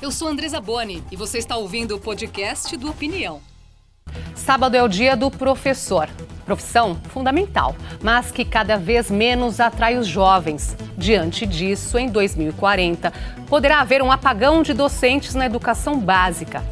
Eu 0.00 0.10
sou 0.10 0.28
Andresa 0.28 0.60
Boni 0.60 1.02
e 1.10 1.16
você 1.16 1.38
está 1.38 1.56
ouvindo 1.56 1.96
o 1.96 2.00
podcast 2.00 2.76
do 2.76 2.90
Opinião. 2.90 3.40
Sábado 4.34 4.76
é 4.76 4.82
o 4.82 4.88
dia 4.88 5.16
do 5.16 5.30
professor. 5.30 6.08
Profissão 6.44 6.94
fundamental, 7.08 7.74
mas 8.00 8.30
que 8.30 8.44
cada 8.44 8.76
vez 8.76 9.10
menos 9.10 9.58
atrai 9.58 9.96
os 9.96 10.06
jovens. 10.06 10.76
Diante 10.96 11.44
disso, 11.44 11.98
em 11.98 12.08
2040, 12.08 13.12
poderá 13.48 13.80
haver 13.80 14.02
um 14.02 14.12
apagão 14.12 14.62
de 14.62 14.72
docentes 14.72 15.34
na 15.34 15.46
educação 15.46 15.98
básica. 15.98 16.64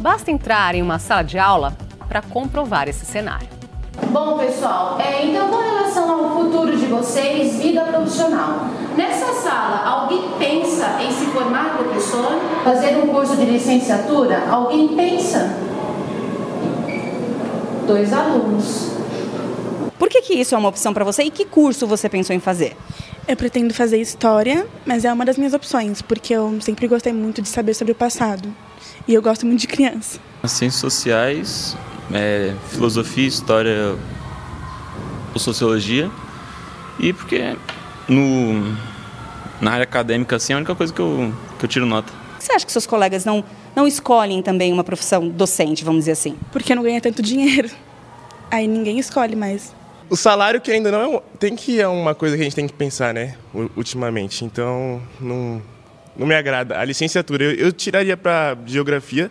Basta 0.00 0.30
entrar 0.30 0.74
em 0.74 0.82
uma 0.82 0.98
sala 0.98 1.22
de 1.22 1.38
aula 1.38 1.76
para 2.06 2.20
comprovar 2.20 2.88
esse 2.88 3.06
cenário. 3.06 3.61
Bom, 4.10 4.38
pessoal, 4.38 4.98
é, 4.98 5.26
então 5.26 5.48
com 5.48 5.58
relação 5.58 6.10
ao 6.10 6.34
futuro 6.34 6.76
de 6.76 6.86
vocês, 6.86 7.56
vida 7.58 7.82
profissional. 7.84 8.66
Nessa 8.96 9.34
sala, 9.34 9.86
alguém 9.86 10.30
pensa 10.38 11.02
em 11.02 11.12
se 11.12 11.26
formar 11.26 11.76
professor? 11.76 12.40
Fazer 12.64 12.96
um 12.96 13.08
curso 13.08 13.36
de 13.36 13.44
licenciatura? 13.44 14.48
Alguém 14.50 14.88
pensa? 14.88 15.56
Dois 17.86 18.12
alunos. 18.12 18.92
Por 19.98 20.08
que, 20.08 20.22
que 20.22 20.34
isso 20.34 20.54
é 20.54 20.58
uma 20.58 20.70
opção 20.70 20.94
para 20.94 21.04
você 21.04 21.24
e 21.24 21.30
que 21.30 21.44
curso 21.44 21.86
você 21.86 22.08
pensou 22.08 22.34
em 22.34 22.40
fazer? 22.40 22.76
Eu 23.28 23.36
pretendo 23.36 23.72
fazer 23.74 24.00
história, 24.00 24.66
mas 24.86 25.04
é 25.04 25.12
uma 25.12 25.24
das 25.24 25.36
minhas 25.36 25.52
opções, 25.52 26.00
porque 26.00 26.34
eu 26.34 26.58
sempre 26.60 26.88
gostei 26.88 27.12
muito 27.12 27.42
de 27.42 27.48
saber 27.48 27.74
sobre 27.74 27.92
o 27.92 27.94
passado. 27.94 28.48
E 29.06 29.14
eu 29.14 29.22
gosto 29.22 29.46
muito 29.46 29.60
de 29.60 29.66
criança. 29.66 30.18
Ciências 30.44 30.80
sociais, 30.80 31.76
é, 32.12 32.54
filosofia, 32.68 33.26
história 33.26 33.96
ou 35.32 35.40
sociologia. 35.40 36.10
E 36.98 37.12
porque 37.12 37.56
no, 38.08 38.76
na 39.60 39.72
área 39.72 39.84
acadêmica 39.84 40.36
assim, 40.36 40.52
é 40.52 40.56
a 40.56 40.58
única 40.58 40.74
coisa 40.74 40.92
que 40.92 41.00
eu, 41.00 41.32
que 41.58 41.64
eu 41.64 41.68
tiro 41.68 41.86
nota. 41.86 42.12
Você 42.38 42.52
acha 42.52 42.66
que 42.66 42.72
seus 42.72 42.86
colegas 42.86 43.24
não, 43.24 43.44
não 43.74 43.86
escolhem 43.86 44.42
também 44.42 44.72
uma 44.72 44.82
profissão 44.82 45.28
docente, 45.28 45.84
vamos 45.84 46.00
dizer 46.00 46.12
assim? 46.12 46.36
Porque 46.50 46.74
não 46.74 46.82
ganha 46.82 47.00
tanto 47.00 47.22
dinheiro. 47.22 47.70
Aí 48.50 48.66
ninguém 48.66 48.98
escolhe 48.98 49.36
mais. 49.36 49.74
O 50.10 50.16
salário 50.16 50.60
que 50.60 50.70
ainda 50.70 50.90
não 50.90 51.14
é, 51.14 51.22
tem 51.38 51.56
que 51.56 51.80
é 51.80 51.88
uma 51.88 52.14
coisa 52.14 52.36
que 52.36 52.42
a 52.42 52.44
gente 52.44 52.56
tem 52.56 52.66
que 52.66 52.74
pensar, 52.74 53.14
né, 53.14 53.36
ultimamente. 53.76 54.44
Então, 54.44 55.00
não, 55.18 55.62
não 56.16 56.26
me 56.26 56.34
agrada. 56.34 56.78
A 56.78 56.84
licenciatura 56.84 57.44
eu, 57.44 57.52
eu 57.54 57.72
tiraria 57.72 58.16
para 58.16 58.58
geografia, 58.66 59.30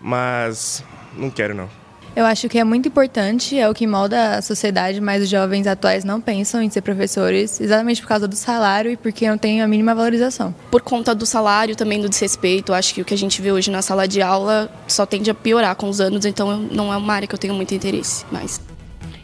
mas 0.00 0.82
não 1.16 1.28
quero 1.28 1.54
não. 1.54 1.79
Eu 2.14 2.26
acho 2.26 2.48
que 2.48 2.58
é 2.58 2.64
muito 2.64 2.88
importante, 2.88 3.56
é 3.56 3.68
o 3.68 3.74
que 3.74 3.86
molda 3.86 4.38
a 4.38 4.42
sociedade, 4.42 5.00
mas 5.00 5.22
os 5.22 5.28
jovens 5.28 5.66
atuais 5.66 6.02
não 6.02 6.20
pensam 6.20 6.60
em 6.60 6.68
ser 6.68 6.80
professores 6.80 7.60
exatamente 7.60 8.02
por 8.02 8.08
causa 8.08 8.26
do 8.26 8.34
salário 8.34 8.90
e 8.90 8.96
porque 8.96 9.28
não 9.28 9.38
tem 9.38 9.62
a 9.62 9.68
mínima 9.68 9.94
valorização. 9.94 10.52
Por 10.72 10.82
conta 10.82 11.14
do 11.14 11.24
salário, 11.24 11.76
também 11.76 12.00
do 12.00 12.08
desrespeito, 12.08 12.72
acho 12.72 12.94
que 12.94 13.00
o 13.00 13.04
que 13.04 13.14
a 13.14 13.18
gente 13.18 13.40
vê 13.40 13.52
hoje 13.52 13.70
na 13.70 13.80
sala 13.80 14.08
de 14.08 14.20
aula 14.20 14.68
só 14.88 15.06
tende 15.06 15.30
a 15.30 15.34
piorar 15.34 15.76
com 15.76 15.88
os 15.88 16.00
anos, 16.00 16.24
então 16.24 16.58
não 16.58 16.92
é 16.92 16.96
uma 16.96 17.14
área 17.14 17.28
que 17.28 17.34
eu 17.34 17.38
tenho 17.38 17.54
muito 17.54 17.72
interesse 17.74 18.24
mais. 18.30 18.60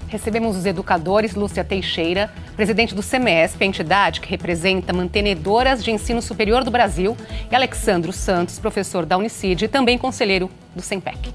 Recebemos 0.06 0.56
os 0.56 0.64
educadores 0.64 1.34
Lúcia 1.34 1.64
Teixeira, 1.64 2.32
presidente 2.54 2.94
do 2.94 3.02
CEMESP, 3.02 3.64
a 3.64 3.66
entidade 3.66 4.20
que 4.20 4.30
representa 4.30 4.92
mantenedoras 4.92 5.82
de 5.82 5.90
ensino 5.90 6.22
superior 6.22 6.62
do 6.62 6.70
Brasil, 6.70 7.16
e 7.50 7.56
Alexandro 7.56 8.12
Santos, 8.12 8.60
professor 8.60 9.04
da 9.04 9.18
Unicid 9.18 9.64
e 9.64 9.68
também 9.68 9.98
conselheiro 9.98 10.48
do 10.74 10.80
SEMPEC. 10.80 11.34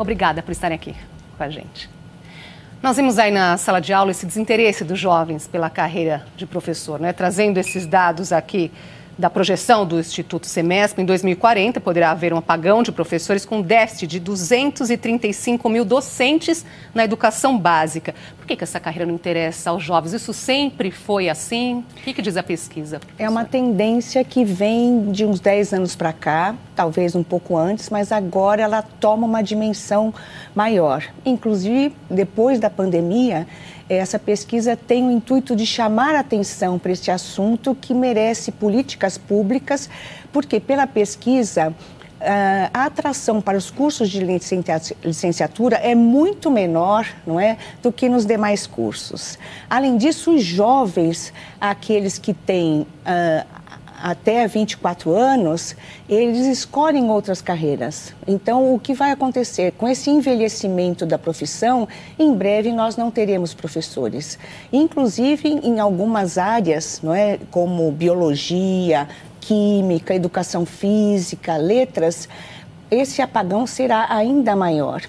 Obrigada 0.00 0.42
por 0.42 0.50
estarem 0.50 0.74
aqui 0.74 0.96
com 1.36 1.44
a 1.44 1.50
gente. 1.50 1.90
Nós 2.82 2.96
vimos 2.96 3.18
aí 3.18 3.30
na 3.30 3.58
sala 3.58 3.80
de 3.80 3.92
aula 3.92 4.12
esse 4.12 4.24
desinteresse 4.24 4.82
dos 4.82 4.98
jovens 4.98 5.46
pela 5.46 5.68
carreira 5.68 6.24
de 6.38 6.46
professor, 6.46 6.98
né? 6.98 7.12
trazendo 7.12 7.58
esses 7.58 7.84
dados 7.84 8.32
aqui 8.32 8.72
da 9.18 9.28
projeção 9.28 9.84
do 9.84 10.00
Instituto 10.00 10.46
Semesp, 10.46 10.98
em 10.98 11.04
2040 11.04 11.78
poderá 11.82 12.12
haver 12.12 12.32
um 12.32 12.38
apagão 12.38 12.82
de 12.82 12.90
professores 12.90 13.44
com 13.44 13.60
déficit 13.60 14.06
de 14.06 14.20
235 14.20 15.68
mil 15.68 15.84
docentes 15.84 16.64
na 16.94 17.04
educação 17.04 17.58
básica. 17.58 18.14
Por 18.38 18.46
que, 18.46 18.56
que 18.56 18.64
essa 18.64 18.80
carreira 18.80 19.04
não 19.04 19.14
interessa 19.14 19.68
aos 19.68 19.84
jovens? 19.84 20.14
Isso 20.14 20.32
sempre 20.32 20.90
foi 20.90 21.28
assim? 21.28 21.84
O 21.98 22.00
que, 22.02 22.14
que 22.14 22.22
diz 22.22 22.38
a 22.38 22.42
pesquisa? 22.42 22.98
Professor? 22.98 23.22
É 23.22 23.28
uma 23.28 23.44
tendência 23.44 24.24
que 24.24 24.42
vem 24.42 25.12
de 25.12 25.26
uns 25.26 25.38
10 25.38 25.74
anos 25.74 25.94
para 25.94 26.14
cá, 26.14 26.54
talvez 26.80 27.14
um 27.14 27.22
pouco 27.22 27.58
antes, 27.58 27.90
mas 27.90 28.10
agora 28.10 28.62
ela 28.62 28.80
toma 28.80 29.26
uma 29.26 29.42
dimensão 29.42 30.14
maior. 30.54 31.04
Inclusive, 31.26 31.94
depois 32.08 32.58
da 32.58 32.70
pandemia, 32.70 33.46
essa 33.86 34.18
pesquisa 34.18 34.74
tem 34.74 35.06
o 35.06 35.10
intuito 35.10 35.54
de 35.54 35.66
chamar 35.66 36.14
atenção 36.14 36.78
para 36.78 36.90
este 36.90 37.10
assunto 37.10 37.74
que 37.74 37.92
merece 37.92 38.50
políticas 38.50 39.18
públicas, 39.18 39.90
porque 40.32 40.58
pela 40.58 40.86
pesquisa 40.86 41.76
ah, 42.18 42.70
a 42.72 42.84
atração 42.84 43.42
para 43.42 43.58
os 43.58 43.70
cursos 43.70 44.08
de 44.08 44.20
licenciatura 45.04 45.76
é 45.76 45.94
muito 45.94 46.50
menor, 46.50 47.06
não 47.26 47.38
é, 47.38 47.58
do 47.82 47.92
que 47.92 48.08
nos 48.08 48.24
demais 48.24 48.66
cursos. 48.66 49.38
Além 49.68 49.98
disso, 49.98 50.34
os 50.34 50.42
jovens, 50.42 51.30
aqueles 51.60 52.18
que 52.18 52.32
têm 52.32 52.82
uh, 52.82 53.59
até 54.02 54.46
24 54.46 55.14
anos, 55.14 55.76
eles 56.08 56.46
escolhem 56.46 57.10
outras 57.10 57.40
carreiras. 57.40 58.14
Então, 58.26 58.74
o 58.74 58.78
que 58.78 58.94
vai 58.94 59.10
acontecer 59.10 59.72
com 59.72 59.88
esse 59.88 60.10
envelhecimento 60.10 61.04
da 61.04 61.18
profissão, 61.18 61.88
em 62.18 62.32
breve 62.34 62.72
nós 62.72 62.96
não 62.96 63.10
teremos 63.10 63.54
professores. 63.54 64.38
Inclusive 64.72 65.48
em 65.48 65.78
algumas 65.78 66.38
áreas, 66.38 67.00
não 67.02 67.14
é, 67.14 67.38
como 67.50 67.90
biologia, 67.92 69.08
química, 69.40 70.14
educação 70.14 70.64
física, 70.64 71.56
letras, 71.56 72.28
esse 72.90 73.22
apagão 73.22 73.66
será 73.66 74.06
ainda 74.12 74.56
maior. 74.56 75.02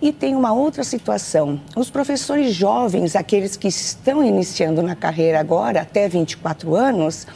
E 0.00 0.12
tem 0.12 0.34
uma 0.34 0.52
outra 0.52 0.84
situação. 0.84 1.58
Os 1.74 1.90
professores 1.90 2.54
jovens, 2.54 3.16
aqueles 3.16 3.56
que 3.56 3.68
estão 3.68 4.22
iniciando 4.22 4.82
na 4.82 4.94
carreira 4.94 5.40
agora, 5.40 5.80
até 5.80 6.06
24 6.08 6.74
anos, 6.74 7.26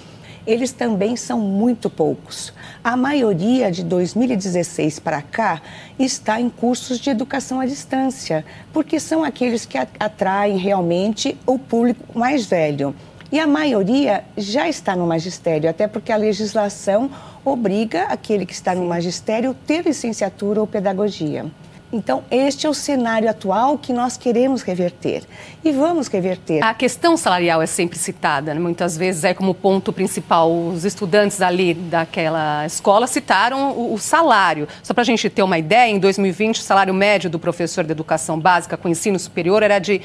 eles 0.47 0.73
também 0.73 1.17
são 1.17 1.39
muito 1.39 1.91
poucos. 1.91 2.53
A 2.83 2.97
maioria 2.97 3.71
de 3.71 3.85
2016 3.85 4.99
para 4.99 5.23
cá 5.23 5.61
está 5.99 6.41
em 6.41 6.49
cursos 6.49 6.99
de 6.99 7.11
educação 7.11 7.61
à 7.61 7.67
distância, 7.67 8.45
porque 8.73 8.99
são 8.99 9.23
aqueles 9.23 9.65
que 9.67 9.79
atraem 9.79 10.57
realmente 10.57 11.37
o 11.47 11.59
público 11.59 12.19
mais 12.19 12.47
velho. 12.47 12.95
E 13.33 13.39
a 13.39 13.47
maioria 13.47 14.25
já 14.37 14.69
está 14.69 14.97
no 14.97 15.07
magistério, 15.07 15.71
até 15.71 15.87
porque 15.87 16.11
a 16.11 16.17
legislação 16.17 17.11
obriga 17.45 18.05
aquele 18.05 18.45
que 18.45 18.53
está 18.53 18.75
no 18.75 18.85
magistério 18.85 19.55
ter 19.67 19.85
licenciatura 19.85 20.61
ou 20.61 20.67
pedagogia. 20.67 21.47
Então, 21.93 22.23
este 22.31 22.67
é 22.67 22.71
o 22.71 22.75
cenário 22.75 23.29
atual 23.29 23.77
que 23.77 23.93
nós 23.93 24.17
queremos 24.17 24.63
reverter 24.63 25.25
e 25.65 25.73
vamos 25.73 26.07
reverter. 26.07 26.63
A 26.63 26.73
questão 26.73 27.17
salarial 27.17 27.61
é 27.61 27.67
sempre 27.67 27.99
citada, 27.99 28.55
né? 28.55 28.61
muitas 28.61 28.97
vezes 28.97 29.25
é 29.25 29.35
como 29.35 29.53
ponto 29.53 29.93
principal. 29.93 30.53
Os 30.53 30.85
estudantes 30.85 31.43
ali 31.43 31.75
daquela 31.75 32.65
escola 32.65 33.09
citaram 33.09 33.73
o, 33.73 33.95
o 33.95 33.99
salário. 33.99 34.69
Só 34.85 34.95
para 34.95 35.03
a 35.03 35.05
gente 35.05 35.29
ter 35.29 35.43
uma 35.43 35.59
ideia, 35.59 35.91
em 35.91 35.99
2020, 35.99 36.59
o 36.59 36.63
salário 36.63 36.95
médio 36.95 37.29
do 37.29 37.41
professor 37.41 37.83
de 37.83 37.91
educação 37.91 38.39
básica 38.39 38.77
com 38.77 38.89
ensino 38.89 39.19
superior 39.19 39.63
era 39.63 39.81
de 39.81 40.01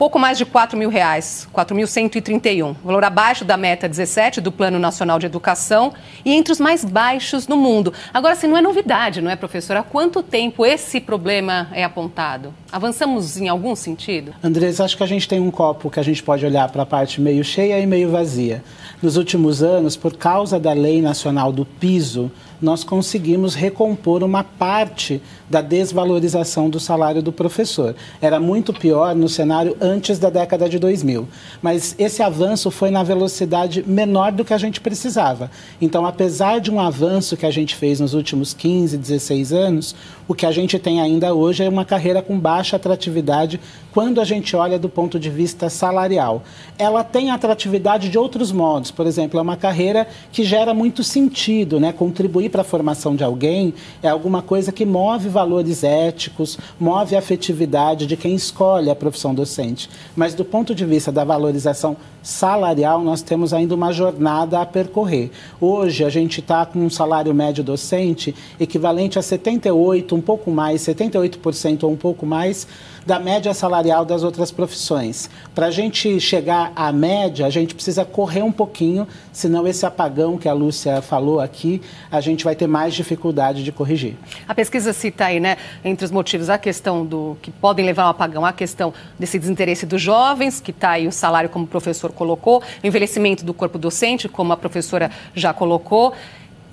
pouco 0.00 0.18
mais 0.18 0.38
de 0.38 0.46
4 0.46 0.78
mil 0.78 0.88
reais, 0.88 1.46
4.131, 1.54 2.74
valor 2.82 3.04
abaixo 3.04 3.44
da 3.44 3.58
meta 3.58 3.86
17 3.86 4.40
do 4.40 4.50
Plano 4.50 4.78
Nacional 4.78 5.18
de 5.18 5.26
Educação 5.26 5.92
e 6.24 6.32
entre 6.32 6.54
os 6.54 6.58
mais 6.58 6.82
baixos 6.82 7.46
no 7.46 7.54
mundo. 7.54 7.92
Agora, 8.14 8.32
assim, 8.32 8.46
não 8.46 8.56
é 8.56 8.62
novidade, 8.62 9.20
não 9.20 9.30
é, 9.30 9.36
professora? 9.36 9.80
Há 9.80 9.82
quanto 9.82 10.22
tempo 10.22 10.64
esse 10.64 11.02
problema 11.02 11.68
é 11.74 11.84
apontado? 11.84 12.54
Avançamos 12.72 13.36
em 13.36 13.50
algum 13.50 13.76
sentido? 13.76 14.32
Andrés, 14.42 14.80
acho 14.80 14.96
que 14.96 15.02
a 15.02 15.06
gente 15.06 15.28
tem 15.28 15.38
um 15.38 15.50
copo 15.50 15.90
que 15.90 16.00
a 16.00 16.02
gente 16.02 16.22
pode 16.22 16.46
olhar 16.46 16.70
para 16.70 16.84
a 16.84 16.86
parte 16.86 17.20
meio 17.20 17.44
cheia 17.44 17.78
e 17.78 17.86
meio 17.86 18.10
vazia. 18.10 18.64
Nos 19.02 19.18
últimos 19.18 19.62
anos, 19.62 19.98
por 19.98 20.16
causa 20.16 20.58
da 20.58 20.72
Lei 20.72 21.02
Nacional 21.02 21.52
do 21.52 21.66
Piso, 21.66 22.32
nós 22.60 22.84
conseguimos 22.84 23.54
recompor 23.54 24.22
uma 24.22 24.44
parte 24.44 25.20
da 25.48 25.60
desvalorização 25.60 26.70
do 26.70 26.78
salário 26.78 27.22
do 27.22 27.32
professor. 27.32 27.96
Era 28.20 28.38
muito 28.38 28.72
pior 28.72 29.14
no 29.16 29.28
cenário 29.28 29.76
antes 29.80 30.18
da 30.18 30.30
década 30.30 30.68
de 30.68 30.78
2000, 30.78 31.28
mas 31.60 31.94
esse 31.98 32.22
avanço 32.22 32.70
foi 32.70 32.90
na 32.90 33.02
velocidade 33.02 33.82
menor 33.86 34.30
do 34.30 34.44
que 34.44 34.54
a 34.54 34.58
gente 34.58 34.80
precisava. 34.80 35.50
Então, 35.80 36.06
apesar 36.06 36.60
de 36.60 36.70
um 36.70 36.78
avanço 36.78 37.36
que 37.36 37.46
a 37.46 37.50
gente 37.50 37.74
fez 37.74 37.98
nos 37.98 38.14
últimos 38.14 38.54
15, 38.54 38.96
16 38.96 39.52
anos, 39.52 39.94
o 40.28 40.34
que 40.34 40.46
a 40.46 40.52
gente 40.52 40.78
tem 40.78 41.00
ainda 41.00 41.34
hoje 41.34 41.64
é 41.64 41.68
uma 41.68 41.84
carreira 41.84 42.22
com 42.22 42.38
baixa 42.38 42.76
atratividade 42.76 43.58
quando 43.92 44.20
a 44.20 44.24
gente 44.24 44.54
olha 44.54 44.78
do 44.78 44.88
ponto 44.88 45.18
de 45.18 45.28
vista 45.28 45.68
salarial. 45.68 46.44
Ela 46.78 47.02
tem 47.02 47.32
atratividade 47.32 48.08
de 48.08 48.16
outros 48.16 48.52
modos, 48.52 48.92
por 48.92 49.06
exemplo, 49.06 49.40
é 49.40 49.42
uma 49.42 49.56
carreira 49.56 50.06
que 50.30 50.44
gera 50.44 50.72
muito 50.72 51.02
sentido, 51.02 51.80
né? 51.80 51.92
Contribuir 51.92 52.49
para 52.50 52.60
a 52.62 52.64
formação 52.64 53.16
de 53.16 53.24
alguém 53.24 53.72
é 54.02 54.08
alguma 54.08 54.42
coisa 54.42 54.70
que 54.70 54.84
move 54.84 55.28
valores 55.28 55.82
éticos, 55.82 56.58
move 56.78 57.16
a 57.16 57.20
afetividade 57.20 58.06
de 58.06 58.16
quem 58.16 58.34
escolhe 58.34 58.90
a 58.90 58.94
profissão 58.94 59.34
docente. 59.34 59.88
Mas 60.14 60.34
do 60.34 60.44
ponto 60.44 60.74
de 60.74 60.84
vista 60.84 61.10
da 61.10 61.24
valorização 61.24 61.96
salarial, 62.22 63.02
nós 63.02 63.22
temos 63.22 63.52
ainda 63.52 63.74
uma 63.74 63.92
jornada 63.92 64.60
a 64.60 64.66
percorrer. 64.66 65.30
Hoje, 65.60 66.04
a 66.04 66.10
gente 66.10 66.40
está 66.40 66.64
com 66.66 66.78
um 66.80 66.90
salário 66.90 67.34
médio 67.34 67.64
docente 67.64 68.34
equivalente 68.58 69.18
a 69.18 69.22
78, 69.22 70.14
um 70.14 70.20
pouco 70.20 70.50
mais, 70.50 70.82
78% 70.82 71.84
ou 71.84 71.92
um 71.92 71.96
pouco 71.96 72.26
mais 72.26 72.66
da 73.06 73.18
média 73.18 73.52
salarial 73.54 74.04
das 74.04 74.22
outras 74.22 74.50
profissões. 74.50 75.30
Para 75.54 75.66
a 75.66 75.70
gente 75.70 76.20
chegar 76.20 76.72
à 76.76 76.92
média, 76.92 77.46
a 77.46 77.50
gente 77.50 77.74
precisa 77.74 78.04
correr 78.04 78.42
um 78.42 78.52
pouquinho, 78.52 79.06
senão 79.32 79.66
esse 79.66 79.84
apagão 79.86 80.36
que 80.36 80.48
a 80.48 80.52
Lúcia 80.52 81.00
falou 81.00 81.40
aqui, 81.40 81.80
a 82.10 82.20
gente 82.20 82.44
vai 82.44 82.54
ter 82.54 82.66
mais 82.66 82.94
dificuldade 82.94 83.64
de 83.64 83.72
corrigir. 83.72 84.16
A 84.46 84.54
pesquisa 84.54 84.92
cita 84.92 85.24
aí, 85.24 85.40
né, 85.40 85.56
entre 85.84 86.04
os 86.04 86.10
motivos, 86.10 86.50
a 86.50 86.58
questão 86.58 87.04
do 87.04 87.36
que 87.40 87.50
podem 87.50 87.84
levar 87.84 88.04
ao 88.04 88.10
apagão, 88.10 88.44
a 88.44 88.52
questão 88.52 88.92
desse 89.18 89.38
desinteresse 89.38 89.86
dos 89.86 90.00
jovens, 90.00 90.60
que 90.60 90.70
está 90.70 90.90
aí 90.90 91.06
o 91.06 91.12
salário, 91.12 91.48
como 91.48 91.64
o 91.64 91.68
professor 92.10 92.12
colocou, 92.12 92.62
o 92.82 92.86
envelhecimento 92.86 93.44
do 93.44 93.54
corpo 93.54 93.78
docente, 93.78 94.28
como 94.28 94.52
a 94.52 94.56
professora 94.56 95.10
já 95.34 95.52
colocou. 95.52 96.12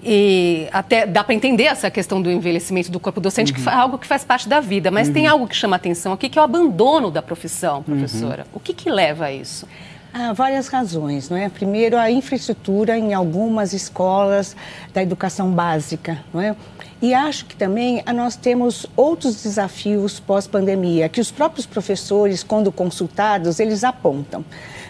E 0.04 0.68
até 0.72 1.07
dá 1.07 1.24
para 1.24 1.34
entender 1.34 1.63
essa 1.63 1.89
questão 1.89 2.22
do 2.22 2.31
envelhecimento 2.31 2.92
do 2.92 3.00
corpo 3.00 3.19
docente, 3.19 3.51
uhum. 3.51 3.63
que 3.63 3.68
é 3.68 3.74
algo 3.74 3.98
que 3.98 4.06
faz 4.06 4.24
parte 4.24 4.48
da 4.48 4.60
vida. 4.60 4.92
Mas 4.92 5.07
uhum. 5.07 5.13
tem 5.13 5.28
algo 5.28 5.48
que 5.48 5.56
chama 5.56 5.75
atenção 5.75 6.13
aqui, 6.13 6.30
que 6.30 6.38
é 6.38 6.42
o 6.42 6.45
abandono 6.45 7.10
da 7.10 7.22
profissão, 7.22 7.81
professora. 7.81 8.44
Uhum. 8.44 8.57
O 8.57 8.60
que, 8.60 8.74
que 8.74 8.89
leva 8.89 9.25
a 9.25 9.31
isso? 9.31 9.68
Há 10.13 10.34
várias 10.34 10.68
razões, 10.68 11.30
não 11.30 11.38
é? 11.38 11.50
Primeiro, 11.50 11.98
a 11.98 12.10
infraestrutura 12.10 12.98
em 12.98 13.13
algumas 13.13 13.74
escolas 13.74 14.56
da 14.94 15.01
educação 15.01 15.51
básica, 15.51 16.24
não 16.34 16.42
é? 16.42 16.56
E 17.02 17.14
acho 17.14 17.46
que 17.46 17.56
também 17.56 18.02
ah, 18.06 18.14
nós 18.14 18.36
temos 18.36 18.88
outros 18.96 19.44
desafios 19.44 20.20
pós-pandemia, 20.20 21.08
que 21.08 21.22
os 21.22 21.30
próprios 21.30 21.68
professores, 21.68 22.42
quando 22.42 22.72
consultados, 22.72 23.60
eles 23.60 23.84
apontam. 23.84 24.44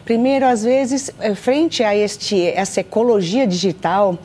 Primeiro, 0.06 0.45
às 0.45 0.63
vezes, 0.63 1.12
eh, 1.19 1.36
frente 1.36 1.83
a 1.83 1.94
este, 1.94 2.48
essa 2.48 2.80
ecologia 2.80 3.45
digital, 3.45 4.18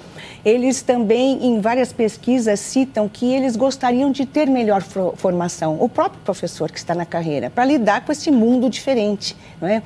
eles 0.45 0.81
também, 0.81 1.45
em 1.45 1.61
várias 1.61 1.93
pesquisas, 1.93 2.61
citam 2.61 3.09
que 3.09 3.27
eles 3.33 3.57
gostariam 3.57 4.13
de 4.13 4.27
ter 4.27 4.47
melhor 4.47 4.83
formação, 5.17 5.77
o 5.81 5.89
próprio 5.89 6.21
professor 6.23 6.71
que 6.71 6.79
está 6.79 6.95
na 6.95 7.05
carreira, 7.05 7.51
para 7.51 7.65
lidar 7.65 8.05
com 8.05 8.13
esse 8.13 8.31
mundo 8.31 8.71
diferente. 8.71 9.37
Não 9.61 9.69
é? 9.69 9.83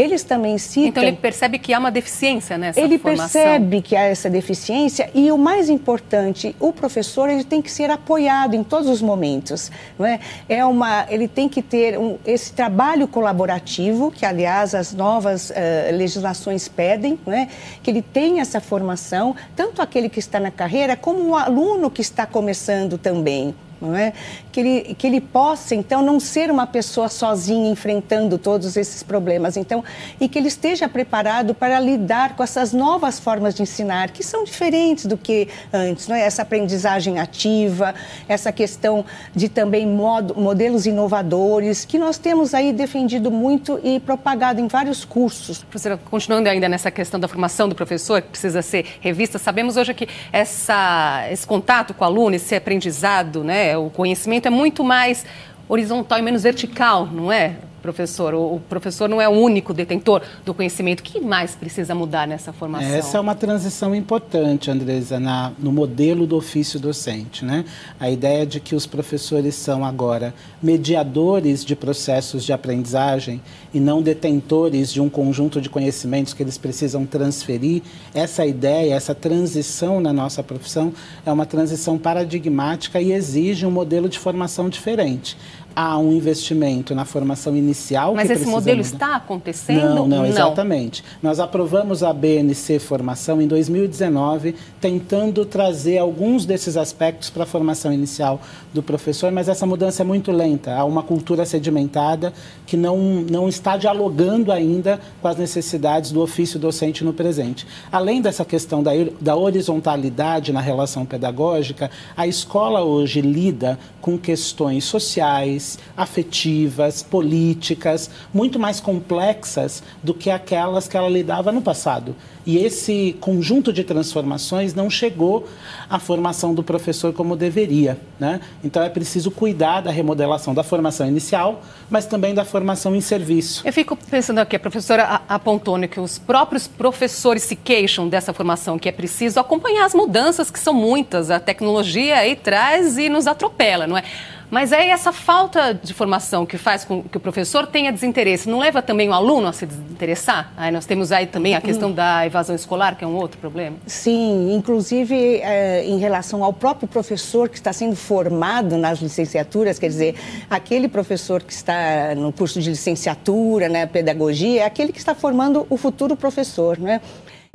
Eles 0.00 0.22
também 0.22 0.56
citam. 0.56 0.88
Então, 0.88 1.02
ele 1.02 1.16
percebe 1.16 1.58
que 1.58 1.74
há 1.74 1.78
uma 1.78 1.90
deficiência 1.90 2.56
nessa 2.56 2.80
ele 2.80 2.98
formação. 2.98 3.40
Ele 3.40 3.50
percebe 3.50 3.82
que 3.82 3.94
há 3.94 4.04
essa 4.04 4.30
deficiência 4.30 5.10
e, 5.14 5.30
o 5.30 5.36
mais 5.36 5.68
importante, 5.68 6.56
o 6.58 6.72
professor 6.72 7.28
ele 7.28 7.44
tem 7.44 7.60
que 7.60 7.70
ser 7.70 7.90
apoiado 7.90 8.54
em 8.54 8.64
todos 8.64 8.88
os 8.88 9.02
momentos. 9.02 9.70
Não 9.98 10.06
é? 10.06 10.18
É 10.48 10.64
uma, 10.64 11.04
ele 11.10 11.28
tem 11.28 11.50
que 11.50 11.60
ter 11.60 11.98
um, 11.98 12.16
esse 12.24 12.50
trabalho 12.50 13.06
colaborativo, 13.06 14.10
que, 14.10 14.24
aliás, 14.24 14.74
as 14.74 14.94
novas 14.94 15.50
uh, 15.50 15.54
legislações 15.92 16.66
pedem, 16.66 17.18
não 17.26 17.34
é? 17.34 17.48
que 17.82 17.90
ele 17.90 18.00
tenha 18.00 18.40
essa 18.40 18.60
formação, 18.60 19.36
tanto 19.54 19.82
aquele 19.82 20.08
que 20.08 20.18
está 20.18 20.40
na 20.40 20.50
carreira, 20.50 20.96
como 20.96 21.28
o 21.28 21.36
aluno 21.36 21.90
que 21.90 22.00
está 22.00 22.24
começando 22.24 22.96
também 22.96 23.54
não 23.80 23.94
é? 23.96 24.12
Que 24.52 24.60
ele, 24.60 24.94
que 24.94 25.06
ele 25.06 25.20
possa, 25.20 25.74
então, 25.74 26.02
não 26.02 26.20
ser 26.20 26.50
uma 26.50 26.66
pessoa 26.66 27.08
sozinha 27.08 27.70
enfrentando 27.70 28.36
todos 28.38 28.76
esses 28.76 29.02
problemas, 29.02 29.56
então, 29.56 29.82
e 30.20 30.28
que 30.28 30.38
ele 30.38 30.48
esteja 30.48 30.88
preparado 30.88 31.54
para 31.54 31.78
lidar 31.80 32.36
com 32.36 32.42
essas 32.42 32.72
novas 32.72 33.18
formas 33.18 33.54
de 33.54 33.62
ensinar, 33.62 34.10
que 34.10 34.22
são 34.22 34.44
diferentes 34.44 35.06
do 35.06 35.16
que 35.16 35.48
antes, 35.72 36.08
não 36.08 36.16
é? 36.16 36.20
Essa 36.22 36.42
aprendizagem 36.42 37.18
ativa, 37.18 37.94
essa 38.28 38.52
questão 38.52 39.04
de 39.34 39.48
também 39.48 39.86
modo, 39.86 40.34
modelos 40.38 40.86
inovadores, 40.86 41.84
que 41.84 41.98
nós 41.98 42.18
temos 42.18 42.54
aí 42.54 42.72
defendido 42.72 43.30
muito 43.30 43.80
e 43.82 44.00
propagado 44.00 44.60
em 44.60 44.68
vários 44.68 45.04
cursos. 45.04 45.62
Professora, 45.62 45.98
continuando 46.10 46.48
ainda 46.48 46.68
nessa 46.68 46.90
questão 46.90 47.18
da 47.18 47.28
formação 47.28 47.68
do 47.68 47.74
professor, 47.74 48.20
que 48.22 48.28
precisa 48.28 48.62
ser 48.62 48.86
revista, 49.00 49.38
sabemos 49.38 49.76
hoje 49.76 49.94
que 49.94 50.08
essa, 50.32 51.26
esse 51.30 51.46
contato 51.46 51.94
com 51.94 52.04
o 52.04 52.06
aluno, 52.06 52.36
esse 52.36 52.54
aprendizado, 52.54 53.42
né, 53.44 53.69
o 53.76 53.90
conhecimento 53.90 54.46
é 54.46 54.50
muito 54.50 54.82
mais 54.84 55.24
horizontal 55.68 56.18
e 56.18 56.22
menos 56.22 56.42
vertical, 56.42 57.06
não 57.06 57.30
é? 57.30 57.56
Professor. 57.80 58.34
O, 58.34 58.60
professor 58.68 59.08
não 59.08 59.20
é 59.20 59.28
o 59.28 59.32
único 59.32 59.74
detentor 59.74 60.22
do 60.44 60.54
conhecimento. 60.54 61.00
O 61.00 61.02
que 61.02 61.20
mais 61.20 61.54
precisa 61.54 61.94
mudar 61.94 62.26
nessa 62.26 62.52
formação? 62.52 62.88
Essa 62.88 63.18
é 63.18 63.20
uma 63.20 63.34
transição 63.34 63.94
importante, 63.94 64.70
Andresa, 64.70 65.18
na, 65.18 65.52
no 65.58 65.72
modelo 65.72 66.26
do 66.26 66.36
ofício 66.36 66.78
docente. 66.78 67.44
Né? 67.44 67.64
A 67.98 68.10
ideia 68.10 68.46
de 68.46 68.60
que 68.60 68.74
os 68.74 68.86
professores 68.86 69.54
são 69.54 69.84
agora 69.84 70.34
mediadores 70.62 71.64
de 71.64 71.74
processos 71.74 72.44
de 72.44 72.52
aprendizagem 72.52 73.40
e 73.72 73.80
não 73.80 74.02
detentores 74.02 74.92
de 74.92 75.00
um 75.00 75.08
conjunto 75.08 75.60
de 75.60 75.68
conhecimentos 75.68 76.34
que 76.34 76.42
eles 76.42 76.58
precisam 76.58 77.06
transferir. 77.06 77.82
Essa 78.14 78.44
ideia, 78.44 78.94
essa 78.94 79.14
transição 79.14 80.00
na 80.00 80.12
nossa 80.12 80.42
profissão 80.42 80.92
é 81.24 81.32
uma 81.32 81.46
transição 81.46 81.96
paradigmática 81.98 83.00
e 83.00 83.12
exige 83.12 83.64
um 83.66 83.70
modelo 83.70 84.08
de 84.08 84.18
formação 84.18 84.68
diferente 84.68 85.36
há 85.74 85.98
um 85.98 86.12
investimento 86.12 86.94
na 86.94 87.04
formação 87.04 87.56
inicial. 87.56 88.14
Mas 88.14 88.30
esse 88.30 88.46
modelo 88.46 88.78
mudar. 88.78 88.90
está 88.92 89.16
acontecendo? 89.16 89.94
Não, 89.94 90.08
não, 90.08 90.26
exatamente. 90.26 91.04
Não. 91.22 91.30
Nós 91.30 91.40
aprovamos 91.40 92.02
a 92.02 92.12
BNC 92.12 92.78
Formação 92.78 93.40
em 93.40 93.46
2019, 93.46 94.54
tentando 94.80 95.44
trazer 95.44 95.98
alguns 95.98 96.44
desses 96.44 96.76
aspectos 96.76 97.30
para 97.30 97.44
a 97.44 97.46
formação 97.46 97.92
inicial 97.92 98.40
do 98.72 98.82
professor, 98.82 99.30
mas 99.32 99.48
essa 99.48 99.66
mudança 99.66 100.02
é 100.02 100.04
muito 100.04 100.32
lenta. 100.32 100.74
Há 100.74 100.84
uma 100.84 101.02
cultura 101.02 101.44
sedimentada 101.44 102.32
que 102.66 102.76
não, 102.76 102.96
não 103.30 103.48
está 103.48 103.76
dialogando 103.76 104.52
ainda 104.52 105.00
com 105.20 105.28
as 105.28 105.36
necessidades 105.36 106.12
do 106.12 106.20
ofício 106.20 106.58
docente 106.58 107.04
no 107.04 107.12
presente. 107.12 107.66
Além 107.90 108.20
dessa 108.20 108.44
questão 108.44 108.82
da, 108.82 108.92
da 109.20 109.36
horizontalidade 109.36 110.52
na 110.52 110.60
relação 110.60 111.04
pedagógica, 111.04 111.90
a 112.16 112.26
escola 112.26 112.82
hoje 112.82 113.20
lida 113.20 113.78
com 114.00 114.18
questões 114.18 114.84
sociais, 114.84 115.59
afetivas, 115.96 117.02
políticas, 117.02 118.10
muito 118.32 118.58
mais 118.58 118.80
complexas 118.80 119.82
do 120.02 120.14
que 120.14 120.30
aquelas 120.30 120.88
que 120.88 120.96
ela 120.96 121.08
lidava 121.08 121.52
no 121.52 121.62
passado. 121.62 122.14
E 122.46 122.56
esse 122.58 123.16
conjunto 123.20 123.72
de 123.72 123.84
transformações 123.84 124.74
não 124.74 124.88
chegou 124.88 125.46
à 125.88 125.98
formação 125.98 126.54
do 126.54 126.62
professor 126.62 127.12
como 127.12 127.36
deveria. 127.36 127.98
Né? 128.18 128.40
Então 128.64 128.82
é 128.82 128.88
preciso 128.88 129.30
cuidar 129.30 129.82
da 129.82 129.90
remodelação 129.90 130.54
da 130.54 130.62
formação 130.62 131.06
inicial, 131.06 131.62
mas 131.88 132.06
também 132.06 132.34
da 132.34 132.44
formação 132.44 132.96
em 132.96 133.00
serviço. 133.00 133.62
Eu 133.64 133.72
fico 133.72 133.96
pensando 133.96 134.38
aqui, 134.38 134.56
a 134.56 134.60
professora 134.60 135.20
apontou 135.28 135.76
né, 135.76 135.86
que 135.86 136.00
os 136.00 136.18
próprios 136.18 136.66
professores 136.66 137.42
se 137.42 137.54
queixam 137.54 138.08
dessa 138.08 138.32
formação, 138.32 138.78
que 138.78 138.88
é 138.88 138.92
preciso 138.92 139.38
acompanhar 139.38 139.84
as 139.84 139.94
mudanças, 139.94 140.50
que 140.50 140.58
são 140.58 140.74
muitas. 140.74 141.30
A 141.30 141.38
tecnologia 141.38 142.16
aí 142.16 142.36
traz 142.36 142.96
e 142.98 143.08
nos 143.08 143.26
atropela, 143.26 143.86
não 143.86 143.96
é? 143.96 144.04
Mas 144.50 144.72
é 144.72 144.88
essa 144.88 145.12
falta 145.12 145.72
de 145.72 145.94
formação 145.94 146.44
que 146.44 146.58
faz 146.58 146.84
com 146.84 147.02
que 147.02 147.16
o 147.16 147.20
professor 147.20 147.66
tenha 147.66 147.92
desinteresse. 147.92 148.48
Não 148.48 148.58
leva 148.58 148.82
também 148.82 149.08
o 149.08 149.12
aluno 149.12 149.46
a 149.46 149.52
se 149.52 149.64
desinteressar? 149.64 150.52
Aí 150.56 150.72
nós 150.72 150.86
temos 150.86 151.12
aí 151.12 151.26
também 151.26 151.54
a 151.54 151.60
questão 151.60 151.92
da 151.92 152.26
evasão 152.26 152.56
escolar, 152.56 152.96
que 152.96 153.04
é 153.04 153.06
um 153.06 153.14
outro 153.14 153.38
problema. 153.38 153.76
Sim, 153.86 154.52
inclusive 154.52 155.36
é, 155.36 155.84
em 155.84 155.98
relação 155.98 156.42
ao 156.42 156.52
próprio 156.52 156.88
professor 156.88 157.48
que 157.48 157.56
está 157.56 157.72
sendo 157.72 157.94
formado 157.94 158.76
nas 158.76 158.98
licenciaturas, 158.98 159.78
quer 159.78 159.88
dizer, 159.88 160.16
aquele 160.48 160.88
professor 160.88 161.42
que 161.42 161.52
está 161.52 162.14
no 162.16 162.32
curso 162.32 162.60
de 162.60 162.70
licenciatura, 162.70 163.68
né, 163.68 163.86
pedagogia, 163.86 164.62
é 164.62 164.64
aquele 164.64 164.92
que 164.92 164.98
está 164.98 165.14
formando 165.14 165.66
o 165.70 165.76
futuro 165.76 166.16
professor, 166.16 166.78
né? 166.78 167.00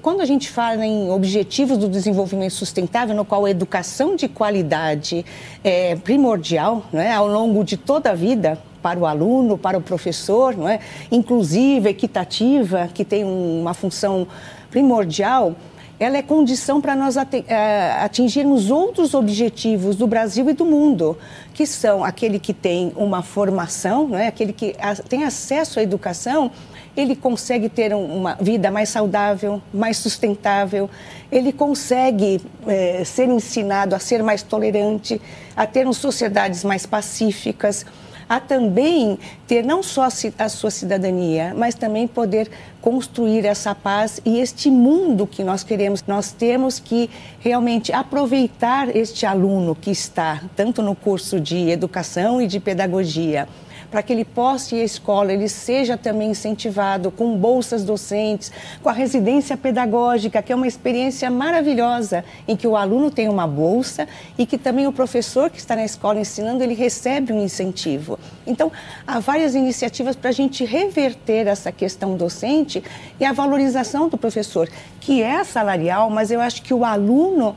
Quando 0.05 0.21
a 0.21 0.25
gente 0.25 0.51
fala 0.51 0.85
em 0.85 1.09
objetivos 1.09 1.79
do 1.79 1.89
desenvolvimento 1.89 2.51
sustentável, 2.51 3.15
no 3.15 3.25
qual 3.25 3.43
a 3.43 3.49
educação 3.49 4.15
de 4.15 4.27
qualidade 4.27 5.25
é 5.63 5.95
primordial, 5.95 6.85
não 6.93 7.01
é? 7.01 7.11
ao 7.11 7.27
longo 7.27 7.63
de 7.63 7.75
toda 7.75 8.11
a 8.11 8.13
vida, 8.13 8.55
para 8.83 8.99
o 8.99 9.07
aluno, 9.07 9.57
para 9.57 9.79
o 9.79 9.81
professor, 9.81 10.55
não 10.55 10.69
é? 10.69 10.79
inclusiva, 11.11 11.89
equitativa, 11.89 12.87
que 12.93 13.03
tem 13.03 13.23
uma 13.23 13.73
função 13.73 14.27
primordial, 14.69 15.55
ela 15.99 16.17
é 16.17 16.21
condição 16.21 16.79
para 16.79 16.95
nós 16.95 17.17
é, 17.17 17.93
atingirmos 17.99 18.69
outros 18.69 19.15
objetivos 19.15 19.95
do 19.95 20.05
Brasil 20.05 20.47
e 20.47 20.53
do 20.53 20.65
mundo, 20.65 21.17
que 21.51 21.65
são 21.65 22.03
aquele 22.03 22.37
que 22.37 22.53
tem 22.53 22.93
uma 22.95 23.23
formação, 23.23 24.07
não 24.07 24.19
é? 24.19 24.27
aquele 24.27 24.53
que 24.53 24.75
tem 25.09 25.23
acesso 25.23 25.79
à 25.79 25.81
educação 25.81 26.51
ele 26.95 27.15
consegue 27.15 27.69
ter 27.69 27.93
uma 27.93 28.35
vida 28.35 28.71
mais 28.71 28.89
saudável, 28.89 29.61
mais 29.73 29.97
sustentável, 29.97 30.89
ele 31.31 31.51
consegue 31.51 32.41
é, 32.67 33.03
ser 33.03 33.27
ensinado 33.27 33.95
a 33.95 33.99
ser 33.99 34.23
mais 34.23 34.41
tolerante, 34.41 35.21
a 35.55 35.65
ter 35.67 35.91
sociedades 35.93 36.63
mais 36.63 36.85
pacíficas, 36.85 37.85
a 38.27 38.39
também 38.39 39.19
ter 39.47 39.63
não 39.63 39.83
só 39.83 40.07
a 40.39 40.49
sua 40.49 40.71
cidadania, 40.71 41.53
mas 41.55 41.75
também 41.75 42.07
poder 42.07 42.49
construir 42.81 43.45
essa 43.45 43.75
paz 43.75 44.19
e 44.25 44.39
este 44.39 44.69
mundo 44.71 45.27
que 45.27 45.43
nós 45.43 45.63
queremos. 45.63 46.03
Nós 46.07 46.31
temos 46.31 46.79
que 46.79 47.09
realmente 47.39 47.93
aproveitar 47.93 48.95
este 48.95 49.25
aluno 49.25 49.75
que 49.75 49.91
está 49.91 50.41
tanto 50.55 50.81
no 50.81 50.95
curso 50.95 51.39
de 51.39 51.69
educação 51.69 52.41
e 52.41 52.47
de 52.47 52.59
pedagogia 52.59 53.47
para 53.95 54.03
que 54.03 54.11
ele 54.11 54.25
possa 54.25 54.75
ir 54.75 54.81
à 54.81 54.83
escola, 54.83 55.31
ele 55.31 55.47
seja 55.47 55.95
também 55.95 56.31
incentivado 56.31 57.09
com 57.09 57.37
bolsas 57.37 57.85
docentes, 57.85 58.51
com 58.83 58.89
a 58.89 58.91
residência 58.91 59.55
pedagógica, 59.55 60.43
que 60.43 60.51
é 60.51 60.55
uma 60.55 60.67
experiência 60.67 61.31
maravilhosa, 61.31 62.25
em 62.45 62.57
que 62.57 62.67
o 62.67 62.75
aluno 62.75 63.09
tem 63.09 63.29
uma 63.29 63.47
bolsa 63.47 64.05
e 64.37 64.45
que 64.45 64.57
também 64.57 64.85
o 64.85 64.91
professor 64.91 65.49
que 65.49 65.59
está 65.59 65.77
na 65.77 65.85
escola 65.85 66.19
ensinando, 66.19 66.61
ele 66.61 66.73
recebe 66.73 67.31
um 67.31 67.41
incentivo. 67.41 68.19
Então, 68.45 68.69
há 69.07 69.17
várias 69.19 69.55
iniciativas 69.55 70.13
para 70.13 70.29
a 70.29 70.33
gente 70.33 70.65
reverter 70.65 71.47
essa 71.47 71.71
questão 71.71 72.17
docente 72.17 72.83
e 73.17 73.23
a 73.23 73.31
valorização 73.31 74.09
do 74.09 74.17
professor, 74.17 74.69
que 74.99 75.23
é 75.23 75.41
salarial, 75.45 76.09
mas 76.09 76.31
eu 76.31 76.41
acho 76.41 76.63
que 76.63 76.73
o 76.73 76.83
aluno, 76.83 77.55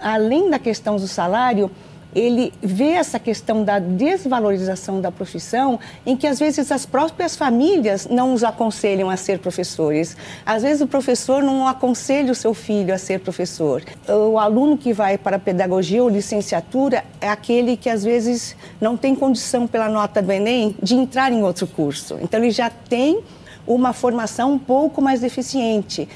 além 0.00 0.48
da 0.48 0.58
questão 0.58 0.96
do 0.96 1.06
salário, 1.06 1.70
ele 2.18 2.52
vê 2.60 2.90
essa 2.90 3.18
questão 3.18 3.64
da 3.64 3.78
desvalorização 3.78 5.00
da 5.00 5.10
profissão, 5.10 5.78
em 6.04 6.16
que 6.16 6.26
às 6.26 6.38
vezes 6.38 6.70
as 6.72 6.84
próprias 6.84 7.36
famílias 7.36 8.06
não 8.06 8.34
os 8.34 8.42
aconselham 8.42 9.08
a 9.08 9.16
ser 9.16 9.38
professores. 9.38 10.16
Às 10.44 10.62
vezes 10.62 10.80
o 10.80 10.86
professor 10.86 11.42
não 11.42 11.66
aconselha 11.66 12.32
o 12.32 12.34
seu 12.34 12.52
filho 12.54 12.92
a 12.92 12.98
ser 12.98 13.20
professor. 13.20 13.82
O 14.08 14.38
aluno 14.38 14.76
que 14.76 14.92
vai 14.92 15.16
para 15.16 15.38
pedagogia 15.38 16.02
ou 16.02 16.08
licenciatura 16.08 17.04
é 17.20 17.28
aquele 17.28 17.76
que 17.76 17.88
às 17.88 18.02
vezes 18.02 18.56
não 18.80 18.96
tem 18.96 19.14
condição 19.14 19.66
pela 19.66 19.88
nota 19.88 20.20
do 20.20 20.32
Enem 20.32 20.74
de 20.82 20.94
entrar 20.94 21.32
em 21.32 21.42
outro 21.42 21.66
curso. 21.66 22.18
Então 22.20 22.40
ele 22.40 22.50
já 22.50 22.70
tem 22.70 23.20
uma 23.66 23.92
formação 23.92 24.54
um 24.54 24.58
pouco 24.58 25.02
mais 25.02 25.20
deficiente 25.20 26.08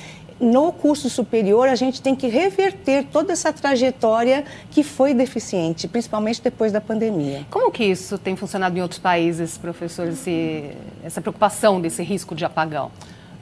no 0.42 0.72
curso 0.72 1.08
superior, 1.08 1.68
a 1.68 1.76
gente 1.76 2.02
tem 2.02 2.16
que 2.16 2.26
reverter 2.26 3.06
toda 3.12 3.32
essa 3.32 3.52
trajetória 3.52 4.44
que 4.72 4.82
foi 4.82 5.14
deficiente, 5.14 5.86
principalmente 5.86 6.42
depois 6.42 6.72
da 6.72 6.80
pandemia. 6.80 7.46
Como 7.48 7.70
que 7.70 7.84
isso 7.84 8.18
tem 8.18 8.34
funcionado 8.34 8.76
em 8.76 8.82
outros 8.82 8.98
países, 8.98 9.56
professor, 9.56 10.08
esse, 10.08 10.72
essa 11.04 11.20
preocupação 11.20 11.80
desse 11.80 12.02
risco 12.02 12.34
de 12.34 12.44
apagão? 12.44 12.90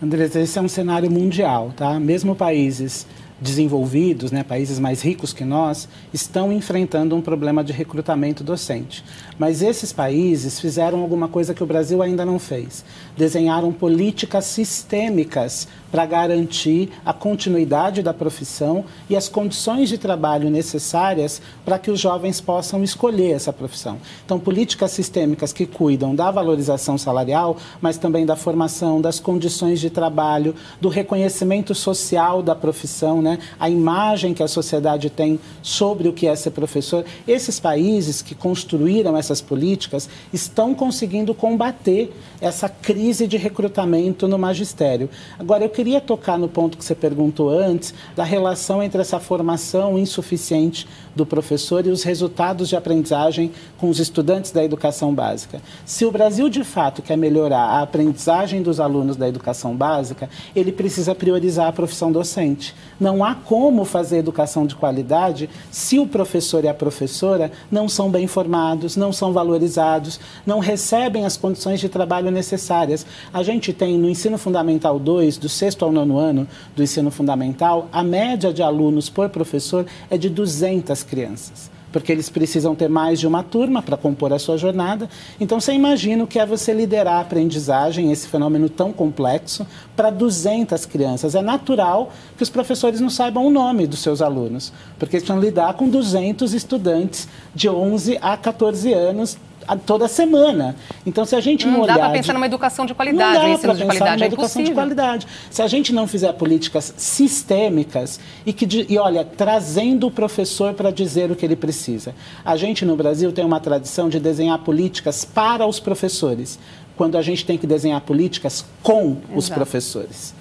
Andresa, 0.02 0.40
esse 0.40 0.59
é 0.59 0.62
um 0.62 0.69
cenário 0.69 1.11
mundial, 1.11 1.73
tá? 1.75 1.99
Mesmo 1.99 2.37
países 2.37 3.07
desenvolvidos, 3.40 4.30
né, 4.30 4.42
países 4.42 4.78
mais 4.78 5.02
ricos 5.02 5.32
que 5.32 5.44
nós, 5.44 5.88
estão 6.12 6.52
enfrentando 6.52 7.16
um 7.16 7.20
problema 7.20 7.64
de 7.64 7.73
recrutamento 7.73 8.44
docente. 8.44 9.04
Mas 9.38 9.62
esses 9.62 9.92
países 9.92 10.61
fizeram 10.61 11.00
alguma 11.00 11.28
coisa 11.28 11.54
que 11.54 11.62
o 11.62 11.66
Brasil 11.66 12.02
ainda 12.02 12.25
não 12.25 12.38
fez. 12.38 12.85
Desenharam 13.16 13.73
políticas 13.73 14.44
sistêmicas 14.44 15.66
para 15.90 16.06
garantir 16.06 16.90
a 17.04 17.12
continuidade 17.12 18.02
da 18.02 18.14
profissão 18.14 18.85
e 19.09 19.16
as 19.16 19.28
condições 19.28 19.88
de 19.88 19.99
trabalho 19.99 20.50
necessárias 20.50 21.40
para 21.64 21.78
que 21.78 21.90
os 21.90 21.99
jovens 21.99 22.40
possam 22.40 22.85
escolher 22.85 23.32
essa 23.32 23.52
profissão. 23.52 23.99
Então, 24.25 24.38
políticas 24.38 24.90
sistêmicas 24.92 25.52
que 25.52 25.66
cuidam 25.66 26.14
da 26.14 26.30
valorização 26.30 26.97
salarial, 26.97 27.56
mas 27.80 27.99
também 27.99 28.25
da 28.25 28.37
formação, 28.37 29.00
das 29.00 29.18
condições 29.18 29.80
de 29.80 29.90
trabalho, 29.90 30.54
do 30.80 30.88
reconhecimento 30.88 31.75
social 31.75 32.42
da 32.42 32.54
profissão, 32.54 33.23
né? 33.23 33.29
A 33.58 33.68
imagem 33.68 34.34
que 34.34 34.42
a 34.42 34.49
sociedade 34.49 35.10
tem 35.10 35.38
sobre 35.62 36.08
o 36.08 36.12
que 36.12 36.26
é 36.26 36.34
ser 36.34 36.50
professor. 36.50 37.04
Esses 37.26 37.60
países 37.60 38.22
que 38.22 38.34
construíram 38.34 39.16
essas 39.16 39.40
políticas 39.40 40.08
estão 40.32 40.75
conseguindo 40.75 41.34
combater 41.34 42.12
essa 42.40 42.68
crise 42.68 43.26
de 43.26 43.37
recrutamento 43.37 44.26
no 44.26 44.38
magistério. 44.38 45.10
Agora, 45.38 45.64
eu 45.64 45.70
queria 45.70 46.00
tocar 46.00 46.38
no 46.38 46.49
ponto 46.49 46.78
que 46.78 46.84
você 46.84 46.94
perguntou 46.94 47.50
antes, 47.50 47.94
da 48.16 48.25
relação 48.25 48.82
entre 48.82 49.00
essa 49.00 49.20
formação 49.20 49.99
insuficiente 49.99 50.87
do 51.14 51.26
professor 51.26 51.87
e 51.87 51.90
os 51.90 52.02
resultados 52.02 52.68
de 52.68 52.76
aprendizagem 52.76 53.52
com 53.78 53.88
os 53.88 53.99
estudantes 53.99 54.50
da 54.52 54.64
educação 54.64 55.14
básica. 55.14 55.60
Se 55.84 56.04
o 56.04 56.10
Brasil 56.10 56.49
de 56.49 56.64
fato 56.64 57.02
quer 57.02 57.16
melhorar 57.16 57.62
a 57.62 57.82
aprendizagem 57.82 58.62
dos 58.62 58.80
alunos 58.80 59.16
da 59.16 59.28
educação 59.28 59.75
básica, 59.75 60.30
ele 60.54 60.72
precisa 60.72 61.14
priorizar 61.14 61.68
a 61.68 61.72
profissão 61.72 62.10
docente. 62.10 62.75
Não 63.20 63.26
há 63.26 63.34
como 63.34 63.84
fazer 63.84 64.16
educação 64.16 64.66
de 64.66 64.74
qualidade 64.74 65.50
se 65.70 65.98
o 65.98 66.06
professor 66.06 66.64
e 66.64 66.68
a 66.68 66.72
professora 66.72 67.52
não 67.70 67.86
são 67.86 68.10
bem 68.10 68.26
formados, 68.26 68.96
não 68.96 69.12
são 69.12 69.30
valorizados, 69.30 70.18
não 70.46 70.58
recebem 70.58 71.26
as 71.26 71.36
condições 71.36 71.80
de 71.80 71.90
trabalho 71.90 72.30
necessárias. 72.30 73.04
A 73.30 73.42
gente 73.42 73.74
tem 73.74 73.98
no 73.98 74.08
ensino 74.08 74.38
fundamental 74.38 74.98
2, 74.98 75.36
do 75.36 75.50
sexto 75.50 75.84
ao 75.84 75.92
nono 75.92 76.16
ano 76.16 76.48
do 76.74 76.82
ensino 76.82 77.10
fundamental, 77.10 77.90
a 77.92 78.02
média 78.02 78.54
de 78.54 78.62
alunos 78.62 79.10
por 79.10 79.28
professor 79.28 79.84
é 80.08 80.16
de 80.16 80.30
200 80.30 81.02
crianças 81.02 81.70
porque 81.92 82.12
eles 82.12 82.28
precisam 82.28 82.75
ter 82.75 82.88
mais 82.88 83.18
de 83.18 83.26
uma 83.26 83.42
turma 83.42 83.82
para 83.82 83.97
compor 83.97 84.32
a 84.32 84.38
sua 84.38 84.56
jornada. 84.56 85.09
Então, 85.40 85.61
você 85.61 85.73
imagina 85.73 86.25
o 86.25 86.26
que 86.26 86.38
é 86.38 86.47
você 86.47 86.73
liderar 86.73 87.14
a 87.14 87.20
aprendizagem, 87.20 88.12
esse 88.12 88.28
fenômeno 88.28 88.68
tão 88.68 88.92
complexo, 88.92 89.66
para 89.97 90.11
200 90.11 90.87
crianças. 90.87 91.35
É 91.35 91.42
natural 91.42 92.12
que 92.37 92.42
os 92.42 92.50
professores 92.50 93.00
não 93.00 93.11
saibam 93.11 93.47
o 93.47 93.50
nome 93.50 93.87
dos 93.87 94.00
seus 94.00 94.23
alunos, 94.23 94.73
porque 94.99 95.16
eles 95.16 95.25
precisam 95.25 95.40
lidar 95.40 95.75
com 95.75 95.88
200 95.88 96.54
estudantes 96.54 97.28
de 97.54 97.68
11 97.68 98.18
a 98.20 98.37
14 98.37 98.92
anos 98.92 99.38
toda 99.87 100.09
semana. 100.09 100.76
Então, 101.07 101.25
se 101.25 101.37
a 101.37 101.40
gente 101.40 101.67
não, 101.67 101.75
não 101.75 101.81
olhar... 101.83 101.95
dá 101.95 102.00
para 102.00 102.11
pensar 102.11 102.33
numa 102.33 102.47
educação 102.47 102.87
de 102.87 102.95
qualidade, 102.95 103.35
não 103.35 103.43
dá 103.43 103.50
ensino 103.50 103.75
de 103.75 103.85
qualidade, 103.85 104.17
numa 104.17 104.25
é 104.25 104.26
educação 104.26 104.62
de 104.62 104.73
qualidade. 104.73 105.26
Se 105.50 105.62
a 105.62 105.67
gente 105.67 105.93
não 105.93 106.07
fizer 106.07 106.33
políticas 106.33 106.95
sistêmicas 106.97 108.21
e 108.45 108.52
que, 108.52 108.87
e 108.88 108.99
olha, 108.99 109.25
trazendo 109.25 110.07
o 110.07 110.11
professor 110.11 110.75
para 110.75 110.90
dizer 110.90 111.31
o 111.31 111.37
que 111.37 111.45
ele 111.45 111.57
precisa. 111.57 112.14
A 112.45 112.57
gente 112.57 112.85
no 112.85 112.97
Brasil 112.97 113.33
tem 113.33 113.45
uma 113.45 113.61
tradição 113.61 114.09
de 114.09 114.19
desenhar 114.19 114.59
políticas 114.59 115.25
para 115.25 115.67
os 115.67 115.79
professores, 115.79 116.59
quando 116.97 117.17
a 117.17 117.23
gente 117.23 117.45
tem 117.45 117.57
que 117.57 117.67
desenhar 117.67 118.00
políticas 118.02 118.64
com 118.83 119.12
Exato. 119.12 119.37
os 119.37 119.49
professores. 119.49 120.35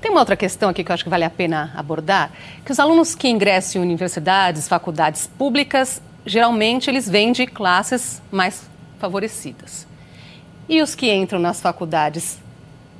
Tem 0.00 0.10
uma 0.10 0.20
outra 0.20 0.36
questão 0.36 0.70
aqui 0.70 0.82
que 0.82 0.90
eu 0.90 0.94
acho 0.94 1.04
que 1.04 1.10
vale 1.10 1.24
a 1.24 1.30
pena 1.30 1.72
abordar, 1.76 2.32
que 2.64 2.72
os 2.72 2.80
alunos 2.80 3.14
que 3.14 3.28
ingressam 3.28 3.82
em 3.82 3.84
universidades, 3.84 4.66
faculdades 4.66 5.26
públicas, 5.26 6.00
geralmente 6.24 6.90
eles 6.90 7.08
vêm 7.08 7.32
de 7.32 7.46
classes 7.46 8.22
mais 8.30 8.68
favorecidas. 8.98 9.86
E 10.68 10.80
os 10.82 10.94
que 10.94 11.12
entram 11.12 11.38
nas 11.38 11.60
faculdades 11.60 12.38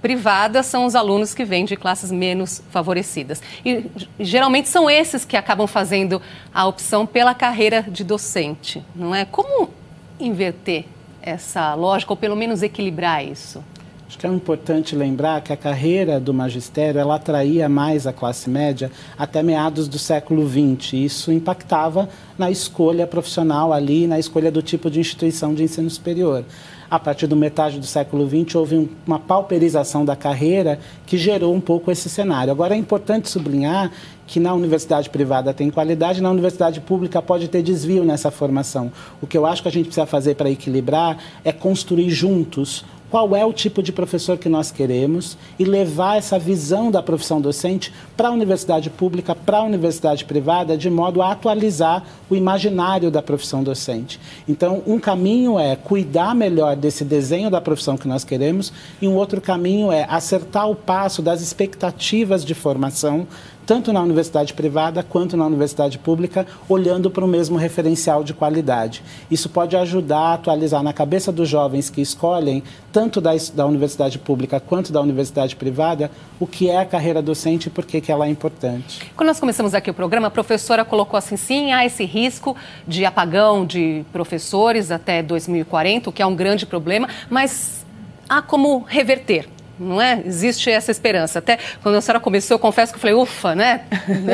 privadas 0.00 0.66
são 0.66 0.86
os 0.86 0.94
alunos 0.94 1.34
que 1.34 1.44
vêm 1.44 1.64
de 1.64 1.76
classes 1.76 2.10
menos 2.10 2.62
favorecidas. 2.70 3.42
E 3.64 3.86
geralmente 4.18 4.68
são 4.68 4.88
esses 4.88 5.24
que 5.24 5.36
acabam 5.36 5.66
fazendo 5.66 6.20
a 6.52 6.66
opção 6.66 7.06
pela 7.06 7.34
carreira 7.34 7.82
de 7.82 8.02
docente, 8.02 8.82
não 8.94 9.14
é? 9.14 9.24
Como 9.24 9.70
inverter 10.18 10.86
essa 11.22 11.74
lógica 11.74 12.12
ou 12.12 12.16
pelo 12.16 12.34
menos 12.34 12.62
equilibrar 12.62 13.24
isso? 13.24 13.62
Acho 14.10 14.18
que 14.18 14.26
é 14.26 14.28
importante 14.28 14.96
lembrar 14.96 15.40
que 15.40 15.52
a 15.52 15.56
carreira 15.56 16.18
do 16.18 16.34
magistério 16.34 17.00
ela 17.00 17.14
atraía 17.14 17.68
mais 17.68 18.08
a 18.08 18.12
classe 18.12 18.50
média 18.50 18.90
até 19.16 19.40
meados 19.40 19.86
do 19.86 20.00
século 20.00 20.48
XX. 20.48 20.94
Isso 20.94 21.30
impactava 21.30 22.08
na 22.36 22.50
escolha 22.50 23.06
profissional 23.06 23.72
ali, 23.72 24.08
na 24.08 24.18
escolha 24.18 24.50
do 24.50 24.62
tipo 24.62 24.90
de 24.90 24.98
instituição 24.98 25.54
de 25.54 25.62
ensino 25.62 25.88
superior. 25.88 26.44
A 26.90 26.98
partir 26.98 27.28
do 27.28 27.36
metade 27.36 27.78
do 27.78 27.86
século 27.86 28.28
XX 28.28 28.56
houve 28.56 28.90
uma 29.06 29.20
pauperização 29.20 30.04
da 30.04 30.16
carreira 30.16 30.80
que 31.06 31.16
gerou 31.16 31.54
um 31.54 31.60
pouco 31.60 31.92
esse 31.92 32.08
cenário. 32.08 32.50
Agora 32.50 32.74
é 32.74 32.76
importante 32.76 33.30
sublinhar 33.30 33.92
que 34.26 34.40
na 34.40 34.52
universidade 34.52 35.08
privada 35.08 35.54
tem 35.54 35.70
qualidade, 35.70 36.20
na 36.20 36.32
universidade 36.32 36.80
pública 36.80 37.22
pode 37.22 37.46
ter 37.46 37.62
desvio 37.62 38.04
nessa 38.04 38.28
formação. 38.32 38.90
O 39.22 39.26
que 39.26 39.38
eu 39.38 39.46
acho 39.46 39.62
que 39.62 39.68
a 39.68 39.72
gente 39.72 39.86
precisa 39.86 40.06
fazer 40.06 40.34
para 40.34 40.50
equilibrar 40.50 41.16
é 41.44 41.52
construir 41.52 42.10
juntos 42.10 42.84
qual 43.10 43.34
é 43.34 43.44
o 43.44 43.52
tipo 43.52 43.82
de 43.82 43.92
professor 43.92 44.38
que 44.38 44.48
nós 44.48 44.70
queremos 44.70 45.36
e 45.58 45.64
levar 45.64 46.16
essa 46.16 46.38
visão 46.38 46.90
da 46.90 47.02
profissão 47.02 47.40
docente 47.40 47.92
para 48.16 48.28
a 48.28 48.30
universidade 48.30 48.88
pública, 48.88 49.34
para 49.34 49.58
a 49.58 49.64
universidade 49.64 50.24
privada, 50.24 50.76
de 50.76 50.88
modo 50.88 51.20
a 51.20 51.32
atualizar 51.32 52.04
o 52.30 52.36
imaginário 52.36 53.10
da 53.10 53.20
profissão 53.20 53.62
docente. 53.62 54.20
Então, 54.48 54.82
um 54.86 54.98
caminho 54.98 55.58
é 55.58 55.74
cuidar 55.74 56.34
melhor 56.34 56.76
desse 56.76 57.04
desenho 57.04 57.50
da 57.50 57.60
profissão 57.60 57.96
que 57.96 58.06
nós 58.06 58.22
queremos 58.22 58.72
e 59.02 59.08
um 59.08 59.16
outro 59.16 59.40
caminho 59.40 59.90
é 59.90 60.06
acertar 60.08 60.70
o 60.70 60.76
passo 60.76 61.20
das 61.20 61.40
expectativas 61.40 62.44
de 62.44 62.54
formação 62.54 63.26
tanto 63.70 63.92
na 63.92 64.02
universidade 64.02 64.52
privada 64.52 65.00
quanto 65.00 65.36
na 65.36 65.46
universidade 65.46 65.96
pública, 65.96 66.44
olhando 66.68 67.08
para 67.08 67.24
o 67.24 67.28
mesmo 67.28 67.56
referencial 67.56 68.24
de 68.24 68.34
qualidade. 68.34 69.00
Isso 69.30 69.48
pode 69.48 69.76
ajudar 69.76 70.18
a 70.18 70.34
atualizar 70.34 70.82
na 70.82 70.92
cabeça 70.92 71.30
dos 71.30 71.48
jovens 71.48 71.88
que 71.88 72.00
escolhem, 72.00 72.64
tanto 72.90 73.20
da, 73.20 73.30
da 73.54 73.64
universidade 73.64 74.18
pública 74.18 74.58
quanto 74.58 74.92
da 74.92 75.00
universidade 75.00 75.54
privada, 75.54 76.10
o 76.40 76.48
que 76.48 76.68
é 76.68 76.78
a 76.78 76.84
carreira 76.84 77.22
docente 77.22 77.68
e 77.68 77.70
por 77.70 77.84
que, 77.84 78.00
que 78.00 78.10
ela 78.10 78.26
é 78.26 78.28
importante. 78.28 79.08
Quando 79.14 79.28
nós 79.28 79.38
começamos 79.38 79.72
aqui 79.72 79.88
o 79.88 79.94
programa, 79.94 80.26
a 80.26 80.32
professora 80.32 80.84
colocou 80.84 81.16
assim, 81.16 81.36
sim, 81.36 81.70
há 81.70 81.86
esse 81.86 82.04
risco 82.04 82.56
de 82.88 83.04
apagão 83.04 83.64
de 83.64 84.04
professores 84.10 84.90
até 84.90 85.22
2040, 85.22 86.10
o 86.10 86.12
que 86.12 86.20
é 86.20 86.26
um 86.26 86.34
grande 86.34 86.66
problema, 86.66 87.08
mas 87.30 87.86
há 88.28 88.42
como 88.42 88.80
reverter 88.80 89.48
não 89.80 90.00
é? 90.00 90.22
Existe 90.26 90.70
essa 90.70 90.90
esperança. 90.90 91.38
Até 91.38 91.58
quando 91.82 91.94
a 91.94 92.00
senhora 92.00 92.20
começou, 92.20 92.54
eu 92.56 92.58
confesso 92.58 92.92
que 92.92 92.96
eu 92.96 93.00
falei, 93.00 93.14
ufa, 93.16 93.54
né? 93.54 93.86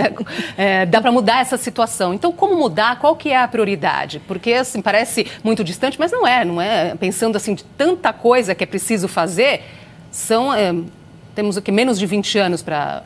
é, 0.58 0.84
dá 0.84 1.00
para 1.00 1.12
mudar 1.12 1.40
essa 1.40 1.56
situação. 1.56 2.12
Então, 2.12 2.32
como 2.32 2.56
mudar? 2.56 2.98
Qual 2.98 3.14
que 3.14 3.30
é 3.30 3.38
a 3.38 3.46
prioridade? 3.46 4.20
Porque, 4.26 4.52
assim, 4.52 4.82
parece 4.82 5.26
muito 5.44 5.62
distante, 5.62 5.98
mas 5.98 6.10
não 6.10 6.26
é, 6.26 6.44
não 6.44 6.60
é? 6.60 6.94
Pensando, 6.96 7.36
assim, 7.36 7.54
de 7.54 7.62
tanta 7.62 8.12
coisa 8.12 8.54
que 8.54 8.64
é 8.64 8.66
preciso 8.66 9.06
fazer, 9.06 9.62
são... 10.10 10.52
É, 10.52 10.74
temos 11.34 11.56
o 11.56 11.62
que? 11.62 11.70
Menos 11.70 11.98
de 11.98 12.06
20 12.06 12.38
anos 12.38 12.62
para 12.62 13.02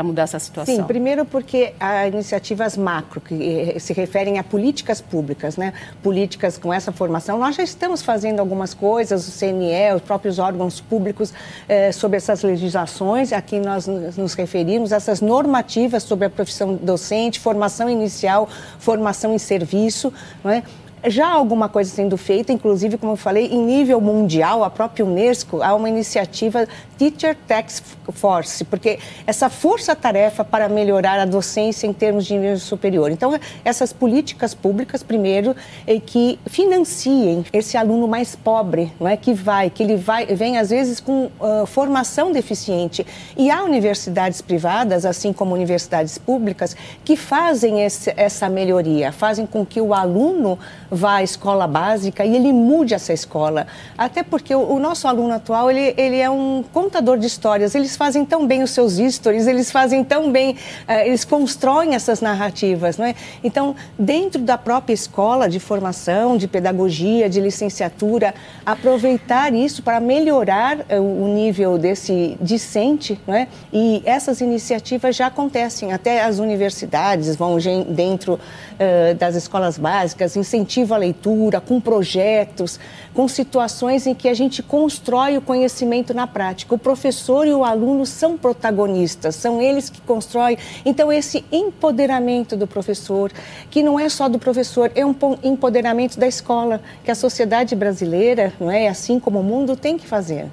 para 0.00 0.04
mudar 0.04 0.22
essa 0.22 0.38
situação? 0.38 0.74
Sim, 0.74 0.82
primeiro 0.84 1.24
porque 1.26 1.74
há 1.78 2.08
iniciativas 2.08 2.76
macro, 2.76 3.20
que 3.20 3.34
eh, 3.34 3.78
se 3.78 3.92
referem 3.92 4.38
a 4.38 4.44
políticas 4.44 5.00
públicas, 5.00 5.56
né? 5.56 5.74
políticas 6.02 6.56
com 6.56 6.72
essa 6.72 6.90
formação. 6.90 7.38
Nós 7.38 7.56
já 7.56 7.62
estamos 7.62 8.00
fazendo 8.02 8.40
algumas 8.40 8.72
coisas, 8.72 9.28
o 9.28 9.38
CNE, 9.38 9.94
os 9.94 10.02
próprios 10.02 10.38
órgãos 10.38 10.80
públicos, 10.80 11.34
eh, 11.68 11.92
sobre 11.92 12.16
essas 12.16 12.42
legislações, 12.42 13.32
a 13.32 13.42
que 13.42 13.60
nós 13.60 13.86
nos 13.86 14.32
referimos, 14.34 14.90
essas 14.90 15.20
normativas 15.20 16.02
sobre 16.02 16.26
a 16.26 16.30
profissão 16.30 16.74
docente, 16.76 17.38
formação 17.38 17.88
inicial, 17.88 18.48
formação 18.78 19.34
em 19.34 19.38
serviço. 19.38 20.12
Não 20.42 20.50
é? 20.50 20.62
Já 21.06 21.28
alguma 21.28 21.68
coisa 21.68 21.90
sendo 21.90 22.16
feita, 22.16 22.52
inclusive, 22.52 22.98
como 22.98 23.12
eu 23.12 23.16
falei, 23.16 23.46
em 23.46 23.64
nível 23.64 24.00
mundial, 24.00 24.62
a 24.62 24.70
própria 24.70 25.04
Unesco, 25.04 25.62
há 25.62 25.74
uma 25.74 25.88
iniciativa 25.88 26.66
Teacher 26.98 27.36
Task 27.46 27.82
Force, 28.12 28.64
porque 28.64 28.98
essa 29.26 29.48
força-tarefa 29.48 30.44
para 30.44 30.68
melhorar 30.68 31.18
a 31.18 31.24
docência 31.24 31.86
em 31.86 31.92
termos 31.92 32.26
de 32.26 32.36
nível 32.36 32.58
superior. 32.58 33.10
Então, 33.10 33.38
essas 33.64 33.92
políticas 33.92 34.52
públicas, 34.52 35.02
primeiro, 35.02 35.56
é 35.86 35.98
que 35.98 36.38
financiem 36.46 37.44
esse 37.52 37.76
aluno 37.76 38.06
mais 38.06 38.36
pobre, 38.36 38.92
não 39.00 39.08
é 39.08 39.16
que 39.16 39.32
vai, 39.32 39.70
que 39.70 39.82
ele 39.82 39.96
vai, 39.96 40.26
vem 40.26 40.58
às 40.58 40.70
vezes 40.70 41.00
com 41.00 41.30
uh, 41.40 41.64
formação 41.66 42.32
deficiente. 42.32 43.06
E 43.36 43.50
há 43.50 43.62
universidades 43.62 44.42
privadas, 44.42 45.06
assim 45.06 45.32
como 45.32 45.54
universidades 45.54 46.18
públicas, 46.18 46.76
que 47.04 47.16
fazem 47.16 47.82
esse, 47.82 48.12
essa 48.16 48.48
melhoria, 48.48 49.12
fazem 49.12 49.46
com 49.46 49.64
que 49.64 49.80
o 49.80 49.94
aluno 49.94 50.58
vá 50.90 51.16
à 51.16 51.22
escola 51.22 51.66
básica 51.66 52.24
e 52.24 52.34
ele 52.34 52.52
mude 52.52 52.94
essa 52.94 53.12
escola. 53.12 53.66
Até 53.96 54.22
porque 54.22 54.54
o, 54.54 54.74
o 54.74 54.78
nosso 54.78 55.06
aluno 55.06 55.32
atual, 55.32 55.70
ele, 55.70 55.94
ele 55.96 56.18
é 56.18 56.28
um 56.28 56.64
contador 56.72 57.16
de 57.16 57.26
histórias, 57.26 57.74
eles 57.74 57.96
fazem 57.96 58.24
tão 58.24 58.46
bem 58.46 58.62
os 58.62 58.70
seus 58.70 58.94
stories, 58.94 59.46
eles 59.46 59.70
fazem 59.70 60.02
tão 60.02 60.32
bem, 60.32 60.52
uh, 60.52 60.92
eles 61.04 61.24
constroem 61.24 61.94
essas 61.94 62.20
narrativas, 62.20 62.98
não 62.98 63.04
é? 63.04 63.14
Então, 63.44 63.76
dentro 63.98 64.42
da 64.42 64.58
própria 64.58 64.92
escola 64.94 65.48
de 65.48 65.60
formação, 65.60 66.36
de 66.36 66.48
pedagogia, 66.48 67.28
de 67.28 67.40
licenciatura, 67.40 68.34
aproveitar 68.66 69.54
isso 69.54 69.82
para 69.82 70.00
melhorar 70.00 70.78
uh, 70.78 71.00
o 71.00 71.28
nível 71.28 71.78
desse 71.78 72.36
discente, 72.40 73.20
não 73.26 73.34
é? 73.34 73.46
E 73.72 74.02
essas 74.04 74.40
iniciativas 74.40 75.14
já 75.14 75.26
acontecem, 75.28 75.92
até 75.92 76.24
as 76.24 76.38
universidades 76.38 77.36
vão 77.36 77.58
dentro 77.88 78.34
uh, 78.34 79.14
das 79.14 79.36
escolas 79.36 79.78
básicas, 79.78 80.36
incentivam 80.36 80.79
incentivo 80.80 80.94
à 80.94 80.96
leitura, 80.96 81.60
com 81.60 81.80
projetos, 81.80 82.80
com 83.14 83.28
situações 83.28 84.06
em 84.06 84.14
que 84.14 84.28
a 84.28 84.34
gente 84.34 84.62
constrói 84.62 85.36
o 85.36 85.40
conhecimento 85.40 86.14
na 86.14 86.26
prática. 86.26 86.74
O 86.74 86.78
professor 86.78 87.46
e 87.46 87.52
o 87.52 87.64
aluno 87.64 88.06
são 88.06 88.36
protagonistas, 88.36 89.36
são 89.36 89.60
eles 89.60 89.90
que 89.90 90.00
constroem. 90.00 90.56
Então, 90.84 91.12
esse 91.12 91.44
empoderamento 91.52 92.56
do 92.56 92.66
professor, 92.66 93.30
que 93.70 93.82
não 93.82 93.98
é 93.98 94.08
só 94.08 94.28
do 94.28 94.38
professor, 94.38 94.90
é 94.94 95.04
um 95.04 95.14
empoderamento 95.42 96.18
da 96.18 96.26
escola, 96.26 96.80
que 97.04 97.10
a 97.10 97.14
sociedade 97.14 97.74
brasileira, 97.74 98.52
não 98.58 98.70
é, 98.70 98.88
assim 98.88 99.20
como 99.20 99.40
o 99.40 99.44
mundo, 99.44 99.76
tem 99.76 99.98
que 99.98 100.06
fazer. 100.06 100.46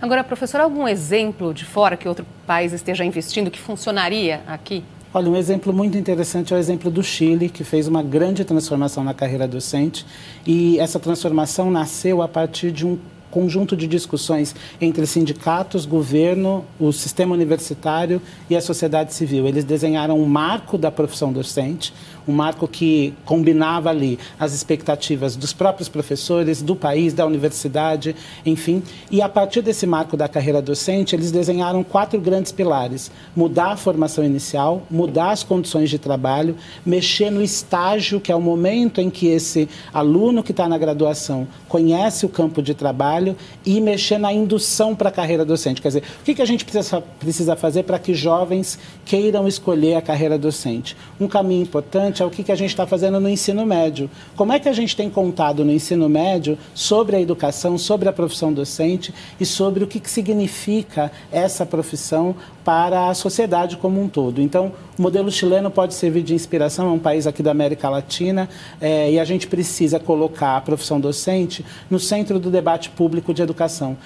Agora, 0.00 0.22
professor, 0.24 0.60
algum 0.60 0.86
exemplo 0.86 1.54
de 1.54 1.64
fora 1.64 1.96
que 1.96 2.08
outro 2.08 2.26
país 2.46 2.72
esteja 2.72 3.04
investindo 3.04 3.50
que 3.50 3.58
funcionaria 3.58 4.42
aqui? 4.46 4.84
Olha, 5.16 5.30
um 5.30 5.36
exemplo 5.36 5.72
muito 5.72 5.96
interessante 5.96 6.52
é 6.52 6.56
o 6.56 6.58
exemplo 6.58 6.90
do 6.90 7.00
Chile, 7.00 7.48
que 7.48 7.62
fez 7.62 7.86
uma 7.86 8.02
grande 8.02 8.44
transformação 8.44 9.04
na 9.04 9.14
carreira 9.14 9.46
docente. 9.46 10.04
E 10.44 10.76
essa 10.80 10.98
transformação 10.98 11.70
nasceu 11.70 12.20
a 12.20 12.26
partir 12.26 12.72
de 12.72 12.84
um 12.84 12.98
conjunto 13.34 13.76
de 13.76 13.88
discussões 13.88 14.54
entre 14.80 15.04
sindicatos, 15.08 15.84
governo, 15.84 16.64
o 16.78 16.92
sistema 16.92 17.34
universitário 17.34 18.22
e 18.48 18.54
a 18.54 18.60
sociedade 18.60 19.12
civil. 19.12 19.48
Eles 19.48 19.64
desenharam 19.64 20.20
um 20.20 20.24
marco 20.24 20.78
da 20.78 20.88
profissão 20.88 21.32
docente, 21.32 21.92
um 22.28 22.32
marco 22.32 22.68
que 22.68 23.12
combinava 23.24 23.90
ali 23.90 24.20
as 24.38 24.54
expectativas 24.54 25.34
dos 25.34 25.52
próprios 25.52 25.88
professores, 25.88 26.62
do 26.62 26.76
país, 26.76 27.12
da 27.12 27.26
universidade, 27.26 28.14
enfim. 28.46 28.82
E 29.10 29.20
a 29.20 29.28
partir 29.28 29.62
desse 29.62 29.84
marco 29.84 30.16
da 30.16 30.28
carreira 30.28 30.62
docente, 30.62 31.16
eles 31.16 31.32
desenharam 31.32 31.82
quatro 31.82 32.20
grandes 32.20 32.52
pilares: 32.52 33.10
mudar 33.34 33.72
a 33.72 33.76
formação 33.76 34.24
inicial, 34.24 34.86
mudar 34.88 35.32
as 35.32 35.42
condições 35.42 35.90
de 35.90 35.98
trabalho, 35.98 36.56
mexer 36.86 37.30
no 37.30 37.42
estágio, 37.42 38.20
que 38.20 38.30
é 38.30 38.36
o 38.36 38.40
momento 38.40 39.00
em 39.00 39.10
que 39.10 39.26
esse 39.26 39.68
aluno 39.92 40.42
que 40.42 40.52
está 40.52 40.68
na 40.68 40.78
graduação 40.78 41.48
conhece 41.68 42.24
o 42.24 42.28
campo 42.28 42.62
de 42.62 42.74
trabalho, 42.74 43.23
e 43.64 43.80
mexer 43.80 44.18
na 44.18 44.32
indução 44.32 44.94
para 44.94 45.08
a 45.08 45.12
carreira 45.12 45.44
docente. 45.44 45.80
Quer 45.80 45.88
dizer, 45.88 46.02
o 46.20 46.24
que, 46.24 46.34
que 46.34 46.42
a 46.42 46.46
gente 46.46 46.64
precisa, 46.64 47.00
precisa 47.00 47.56
fazer 47.56 47.84
para 47.84 47.98
que 47.98 48.14
jovens 48.14 48.78
queiram 49.04 49.48
escolher 49.48 49.96
a 49.96 50.02
carreira 50.02 50.38
docente? 50.38 50.96
Um 51.20 51.28
caminho 51.28 51.62
importante 51.62 52.22
é 52.22 52.26
o 52.26 52.30
que, 52.30 52.42
que 52.42 52.52
a 52.52 52.56
gente 52.56 52.70
está 52.70 52.86
fazendo 52.86 53.18
no 53.20 53.28
ensino 53.28 53.64
médio. 53.64 54.10
Como 54.36 54.52
é 54.52 54.58
que 54.58 54.68
a 54.68 54.72
gente 54.72 54.96
tem 54.96 55.08
contado 55.08 55.64
no 55.64 55.72
ensino 55.72 56.08
médio 56.08 56.58
sobre 56.74 57.16
a 57.16 57.20
educação, 57.20 57.78
sobre 57.78 58.08
a 58.08 58.12
profissão 58.12 58.52
docente 58.52 59.14
e 59.40 59.46
sobre 59.46 59.84
o 59.84 59.86
que, 59.86 60.00
que 60.00 60.10
significa 60.10 61.10
essa 61.32 61.64
profissão 61.64 62.34
para 62.64 63.08
a 63.08 63.14
sociedade 63.14 63.76
como 63.76 64.00
um 64.00 64.08
todo. 64.08 64.40
Então, 64.40 64.72
o 64.98 65.02
modelo 65.02 65.30
chileno 65.30 65.70
pode 65.70 65.94
servir 65.94 66.22
de 66.22 66.34
inspiração, 66.34 66.88
é 66.88 66.90
um 66.90 66.98
país 66.98 67.26
aqui 67.26 67.42
da 67.42 67.50
América 67.50 67.88
Latina 67.88 68.48
é, 68.80 69.10
e 69.10 69.18
a 69.18 69.24
gente 69.24 69.46
precisa 69.46 69.98
colocar 69.98 70.56
a 70.56 70.60
profissão 70.60 71.00
docente 71.00 71.64
no 71.90 71.98
centro 71.98 72.38
do 72.38 72.50
debate 72.50 72.90
público 72.90 73.34
de 73.34 73.42
educação 73.42 73.96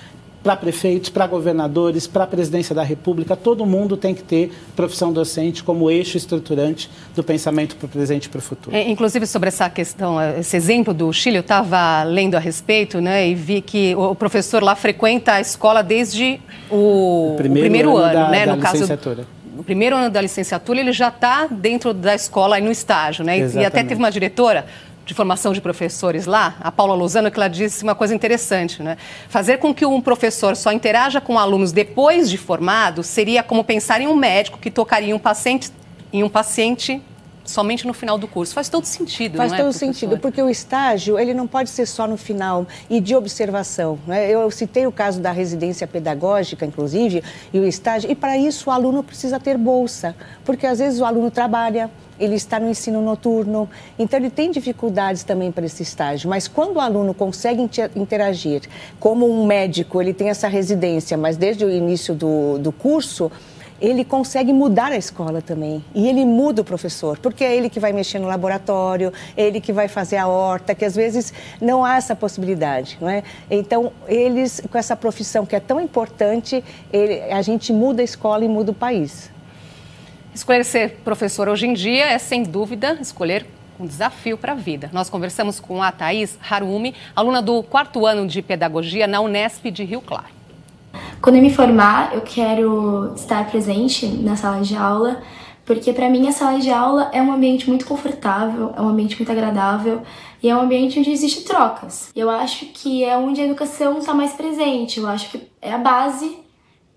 para 0.42 0.56
prefeitos, 0.56 1.10
para 1.10 1.26
governadores, 1.26 2.06
para 2.06 2.24
a 2.24 2.26
presidência 2.26 2.74
da 2.74 2.82
República, 2.82 3.36
todo 3.36 3.66
mundo 3.66 3.96
tem 3.96 4.14
que 4.14 4.22
ter 4.22 4.52
profissão 4.76 5.12
docente 5.12 5.64
como 5.64 5.90
eixo 5.90 6.16
estruturante 6.16 6.88
do 7.14 7.22
pensamento 7.24 7.76
para 7.76 7.86
o 7.86 7.88
presente 7.88 8.26
e 8.26 8.28
para 8.28 8.38
o 8.38 8.42
futuro. 8.42 8.74
É, 8.74 8.88
inclusive, 8.88 9.26
sobre 9.26 9.48
essa 9.48 9.68
questão, 9.68 10.16
esse 10.38 10.56
exemplo 10.56 10.94
do 10.94 11.12
Chile, 11.12 11.36
eu 11.36 11.40
estava 11.40 12.02
lendo 12.04 12.36
a 12.36 12.38
respeito 12.38 13.00
né, 13.00 13.28
e 13.28 13.34
vi 13.34 13.60
que 13.60 13.94
o 13.96 14.14
professor 14.14 14.62
lá 14.62 14.74
frequenta 14.74 15.34
a 15.34 15.40
escola 15.40 15.82
desde 15.82 16.40
o, 16.70 17.32
o 17.32 17.36
primeiro, 17.36 17.66
o 17.66 17.70
primeiro 17.70 17.96
ano, 17.96 18.04
ano 18.04 18.14
da, 18.14 18.30
né, 18.30 18.46
da 18.46 18.56
no 18.56 18.62
caso 18.62 18.86
no 19.58 19.64
primeiro 19.64 19.96
ano 19.96 20.08
da 20.08 20.20
licenciatura, 20.20 20.78
ele 20.78 20.92
já 20.92 21.08
está 21.08 21.48
dentro 21.50 21.92
da 21.92 22.14
escola 22.14 22.60
e 22.60 22.62
no 22.62 22.70
estágio, 22.70 23.24
né? 23.24 23.38
Exatamente. 23.38 23.64
E 23.64 23.66
até 23.66 23.82
teve 23.82 23.98
uma 24.00 24.08
diretora 24.08 24.64
de 25.04 25.12
formação 25.12 25.52
de 25.52 25.60
professores 25.60 26.26
lá, 26.26 26.54
a 26.60 26.70
Paula 26.70 26.94
Lozano, 26.94 27.28
que 27.28 27.36
ela 27.36 27.48
disse 27.48 27.82
uma 27.82 27.96
coisa 27.96 28.14
interessante, 28.14 28.80
né? 28.80 28.96
Fazer 29.28 29.58
com 29.58 29.74
que 29.74 29.84
um 29.84 30.00
professor 30.00 30.54
só 30.54 30.70
interaja 30.70 31.20
com 31.20 31.36
alunos 31.36 31.72
depois 31.72 32.30
de 32.30 32.38
formado 32.38 33.02
seria 33.02 33.42
como 33.42 33.64
pensar 33.64 34.00
em 34.00 34.06
um 34.06 34.14
médico 34.14 34.60
que 34.60 34.70
tocaria 34.70 35.16
um 35.16 35.18
paciente, 35.18 35.72
em 36.12 36.22
um 36.22 36.28
paciente 36.28 37.02
somente 37.48 37.86
no 37.86 37.94
final 37.94 38.18
do 38.18 38.28
curso. 38.28 38.52
Faz 38.52 38.68
todo 38.68 38.84
sentido, 38.84 39.36
Faz 39.36 39.52
é, 39.52 39.56
todo 39.56 39.72
sentido, 39.72 40.18
porque 40.18 40.40
o 40.40 40.50
estágio 40.50 41.18
ele 41.18 41.32
não 41.32 41.46
pode 41.46 41.70
ser 41.70 41.86
só 41.86 42.06
no 42.06 42.16
final 42.16 42.66
e 42.90 43.00
de 43.00 43.16
observação. 43.16 43.98
Né? 44.06 44.30
Eu 44.30 44.50
citei 44.50 44.86
o 44.86 44.92
caso 44.92 45.20
da 45.20 45.32
residência 45.32 45.86
pedagógica, 45.86 46.66
inclusive, 46.66 47.24
e 47.52 47.58
o 47.58 47.66
estágio, 47.66 48.10
e 48.10 48.14
para 48.14 48.36
isso 48.36 48.68
o 48.68 48.72
aluno 48.72 49.02
precisa 49.02 49.40
ter 49.40 49.56
bolsa, 49.56 50.14
porque 50.44 50.66
às 50.66 50.78
vezes 50.78 51.00
o 51.00 51.04
aluno 51.06 51.30
trabalha, 51.30 51.90
ele 52.20 52.34
está 52.34 52.60
no 52.60 52.68
ensino 52.68 53.00
noturno, 53.00 53.68
então 53.98 54.18
ele 54.18 54.28
tem 54.28 54.50
dificuldades 54.50 55.22
também 55.22 55.50
para 55.50 55.64
esse 55.64 55.82
estágio. 55.82 56.28
Mas 56.28 56.46
quando 56.48 56.76
o 56.76 56.80
aluno 56.80 57.14
consegue 57.14 57.66
interagir, 57.96 58.62
como 59.00 59.26
um 59.26 59.46
médico, 59.46 60.02
ele 60.02 60.12
tem 60.12 60.28
essa 60.28 60.48
residência, 60.48 61.16
mas 61.16 61.36
desde 61.36 61.64
o 61.64 61.70
início 61.70 62.14
do, 62.14 62.58
do 62.58 62.72
curso, 62.72 63.30
ele 63.80 64.04
consegue 64.04 64.52
mudar 64.52 64.92
a 64.92 64.96
escola 64.96 65.40
também. 65.40 65.84
E 65.94 66.08
ele 66.08 66.24
muda 66.24 66.62
o 66.62 66.64
professor, 66.64 67.18
porque 67.18 67.44
é 67.44 67.56
ele 67.56 67.70
que 67.70 67.78
vai 67.78 67.92
mexer 67.92 68.18
no 68.18 68.26
laboratório, 68.26 69.12
é 69.36 69.44
ele 69.44 69.60
que 69.60 69.72
vai 69.72 69.88
fazer 69.88 70.16
a 70.16 70.26
horta, 70.26 70.74
que 70.74 70.84
às 70.84 70.96
vezes 70.96 71.32
não 71.60 71.84
há 71.84 71.96
essa 71.96 72.16
possibilidade, 72.16 72.98
não 73.00 73.08
é? 73.08 73.22
Então, 73.50 73.92
eles, 74.06 74.60
com 74.70 74.76
essa 74.76 74.96
profissão 74.96 75.46
que 75.46 75.54
é 75.54 75.60
tão 75.60 75.80
importante, 75.80 76.62
ele, 76.92 77.20
a 77.32 77.42
gente 77.42 77.72
muda 77.72 78.02
a 78.02 78.04
escola 78.04 78.44
e 78.44 78.48
muda 78.48 78.72
o 78.72 78.74
país. 78.74 79.30
Escolher 80.34 80.64
ser 80.64 80.90
professor 81.04 81.48
hoje 81.48 81.66
em 81.66 81.74
dia 81.74 82.06
é, 82.06 82.18
sem 82.18 82.42
dúvida, 82.42 82.98
escolher 83.00 83.46
um 83.78 83.86
desafio 83.86 84.36
para 84.36 84.52
a 84.52 84.56
vida. 84.56 84.90
Nós 84.92 85.08
conversamos 85.08 85.60
com 85.60 85.82
a 85.82 85.92
Thaís 85.92 86.38
Harumi, 86.48 86.94
aluna 87.14 87.40
do 87.40 87.62
quarto 87.62 88.06
ano 88.06 88.26
de 88.26 88.42
Pedagogia 88.42 89.06
na 89.06 89.20
Unesp 89.20 89.70
de 89.70 89.84
Rio 89.84 90.00
Claro. 90.00 90.37
Quando 91.20 91.34
eu 91.34 91.42
me 91.42 91.52
formar, 91.52 92.14
eu 92.14 92.20
quero 92.20 93.12
estar 93.14 93.44
presente 93.50 94.06
na 94.06 94.36
sala 94.36 94.62
de 94.62 94.76
aula, 94.76 95.20
porque 95.64 95.92
para 95.92 96.08
mim 96.08 96.28
a 96.28 96.32
sala 96.32 96.60
de 96.60 96.70
aula 96.70 97.10
é 97.12 97.20
um 97.20 97.32
ambiente 97.32 97.68
muito 97.68 97.86
confortável, 97.86 98.72
é 98.76 98.80
um 98.80 98.88
ambiente 98.88 99.16
muito 99.16 99.30
agradável 99.30 100.02
e 100.40 100.48
é 100.48 100.56
um 100.56 100.60
ambiente 100.60 100.98
onde 100.98 101.10
existe 101.10 101.42
trocas. 101.42 102.10
Eu 102.14 102.30
acho 102.30 102.66
que 102.66 103.02
é 103.04 103.16
onde 103.16 103.40
a 103.40 103.44
educação 103.44 103.98
está 103.98 104.14
mais 104.14 104.32
presente, 104.34 105.00
eu 105.00 105.08
acho 105.08 105.30
que 105.30 105.50
é 105.60 105.72
a 105.72 105.78
base 105.78 106.38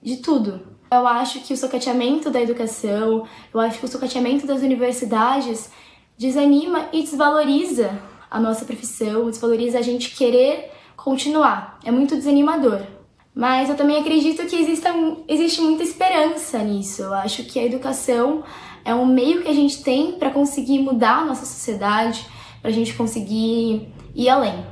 de 0.03 0.17
tudo. 0.17 0.61
Eu 0.91 1.07
acho 1.07 1.39
que 1.39 1.53
o 1.53 1.57
socateamento 1.57 2.29
da 2.29 2.41
educação, 2.41 3.25
eu 3.51 3.59
acho 3.59 3.79
que 3.79 3.85
o 3.85 3.89
socateamento 3.89 4.45
das 4.45 4.61
universidades 4.61 5.71
desanima 6.15 6.89
e 6.93 7.01
desvaloriza 7.01 7.99
a 8.29 8.39
nossa 8.39 8.65
profissão, 8.65 9.31
desvaloriza 9.31 9.79
a 9.79 9.81
gente 9.81 10.15
querer 10.15 10.71
continuar. 10.95 11.79
É 11.83 11.89
muito 11.89 12.15
desanimador. 12.15 13.00
Mas 13.33 13.69
eu 13.69 13.75
também 13.75 13.97
acredito 13.99 14.45
que 14.45 14.55
exista, 14.55 14.89
existe 15.27 15.61
muita 15.61 15.83
esperança 15.83 16.59
nisso. 16.59 17.03
Eu 17.03 17.13
acho 17.13 17.43
que 17.43 17.57
a 17.59 17.63
educação 17.63 18.43
é 18.83 18.93
um 18.93 19.05
meio 19.05 19.41
que 19.41 19.47
a 19.47 19.53
gente 19.53 19.81
tem 19.83 20.13
para 20.13 20.29
conseguir 20.29 20.79
mudar 20.79 21.19
a 21.19 21.25
nossa 21.25 21.45
sociedade, 21.45 22.25
para 22.61 22.69
a 22.69 22.73
gente 22.73 22.93
conseguir 22.93 23.87
ir 24.13 24.29
além. 24.29 24.65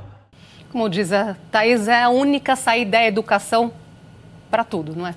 Como 0.70 0.88
diz 0.88 1.12
a 1.12 1.36
Thais, 1.50 1.88
é 1.88 2.02
a 2.02 2.10
única 2.10 2.54
saída 2.54 2.92
da 2.92 3.06
educação 3.06 3.72
para 4.50 4.62
tudo, 4.62 4.94
não 4.94 5.06
é? 5.06 5.14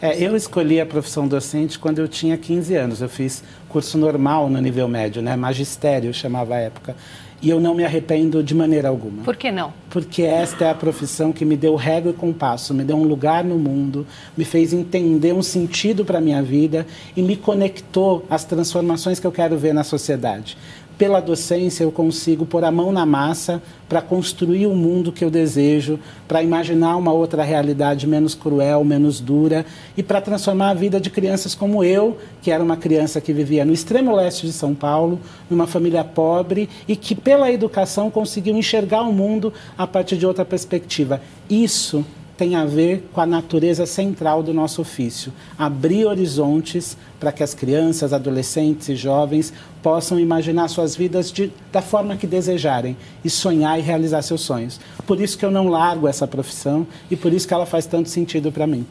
É, 0.00 0.22
eu 0.22 0.34
escolhi 0.34 0.80
a 0.80 0.86
profissão 0.86 1.28
docente 1.28 1.78
quando 1.78 1.98
eu 1.98 2.08
tinha 2.08 2.36
15 2.36 2.74
anos. 2.74 3.02
Eu 3.02 3.08
fiz 3.08 3.44
curso 3.68 3.96
normal 3.98 4.48
no 4.48 4.60
nível 4.60 4.88
médio, 4.88 5.22
né? 5.22 5.36
magistério 5.36 6.12
chamava 6.12 6.54
a 6.54 6.58
época. 6.58 6.96
E 7.44 7.50
eu 7.50 7.60
não 7.60 7.74
me 7.74 7.84
arrependo 7.84 8.42
de 8.42 8.54
maneira 8.54 8.88
alguma. 8.88 9.22
Por 9.22 9.36
que 9.36 9.52
não? 9.52 9.70
Porque 9.90 10.22
esta 10.22 10.64
é 10.64 10.70
a 10.70 10.74
profissão 10.74 11.30
que 11.30 11.44
me 11.44 11.58
deu 11.58 11.76
régua 11.76 12.10
e 12.10 12.14
compasso, 12.14 12.72
me 12.72 12.82
deu 12.82 12.96
um 12.96 13.04
lugar 13.04 13.44
no 13.44 13.58
mundo, 13.58 14.06
me 14.34 14.46
fez 14.46 14.72
entender 14.72 15.34
um 15.34 15.42
sentido 15.42 16.06
para 16.06 16.16
a 16.16 16.20
minha 16.22 16.42
vida 16.42 16.86
e 17.14 17.20
me 17.20 17.36
conectou 17.36 18.24
às 18.30 18.44
transformações 18.44 19.20
que 19.20 19.26
eu 19.26 19.32
quero 19.32 19.58
ver 19.58 19.74
na 19.74 19.84
sociedade 19.84 20.56
pela 20.96 21.20
docência 21.20 21.84
eu 21.84 21.90
consigo 21.90 22.46
pôr 22.46 22.64
a 22.64 22.70
mão 22.70 22.92
na 22.92 23.04
massa 23.04 23.62
para 23.88 24.00
construir 24.00 24.66
o 24.66 24.74
mundo 24.74 25.12
que 25.12 25.24
eu 25.24 25.30
desejo, 25.30 25.98
para 26.26 26.42
imaginar 26.42 26.96
uma 26.96 27.12
outra 27.12 27.42
realidade 27.42 28.06
menos 28.06 28.34
cruel, 28.34 28.84
menos 28.84 29.20
dura 29.20 29.64
e 29.96 30.02
para 30.02 30.20
transformar 30.20 30.70
a 30.70 30.74
vida 30.74 31.00
de 31.00 31.10
crianças 31.10 31.54
como 31.54 31.84
eu, 31.84 32.16
que 32.42 32.50
era 32.50 32.62
uma 32.62 32.76
criança 32.76 33.20
que 33.20 33.32
vivia 33.32 33.64
no 33.64 33.72
extremo 33.72 34.14
leste 34.14 34.46
de 34.46 34.52
São 34.52 34.74
Paulo, 34.74 35.20
numa 35.50 35.66
família 35.66 36.04
pobre 36.04 36.68
e 36.88 36.96
que 36.96 37.14
pela 37.14 37.52
educação 37.52 38.10
conseguiu 38.10 38.56
enxergar 38.56 39.02
o 39.02 39.12
mundo 39.12 39.52
a 39.76 39.86
partir 39.86 40.16
de 40.16 40.26
outra 40.26 40.44
perspectiva. 40.44 41.20
Isso 41.48 42.04
tem 42.36 42.56
a 42.56 42.64
ver 42.64 43.08
com 43.12 43.20
a 43.20 43.26
natureza 43.26 43.86
central 43.86 44.42
do 44.42 44.52
nosso 44.52 44.80
ofício, 44.80 45.32
abrir 45.58 46.04
horizontes 46.04 46.96
para 47.20 47.30
que 47.30 47.42
as 47.42 47.54
crianças, 47.54 48.12
adolescentes 48.12 48.88
e 48.88 48.96
jovens 48.96 49.52
possam 49.82 50.18
imaginar 50.18 50.68
suas 50.68 50.96
vidas 50.96 51.30
de, 51.30 51.52
da 51.70 51.80
forma 51.80 52.16
que 52.16 52.26
desejarem 52.26 52.96
e 53.24 53.30
sonhar 53.30 53.78
e 53.78 53.82
realizar 53.82 54.22
seus 54.22 54.40
sonhos. 54.40 54.80
Por 55.06 55.20
isso 55.20 55.38
que 55.38 55.44
eu 55.44 55.50
não 55.50 55.68
largo 55.68 56.08
essa 56.08 56.26
profissão 56.26 56.86
e 57.10 57.16
por 57.16 57.32
isso 57.32 57.46
que 57.46 57.54
ela 57.54 57.66
faz 57.66 57.86
tanto 57.86 58.08
sentido 58.08 58.50
para 58.50 58.66
mim. 58.66 58.84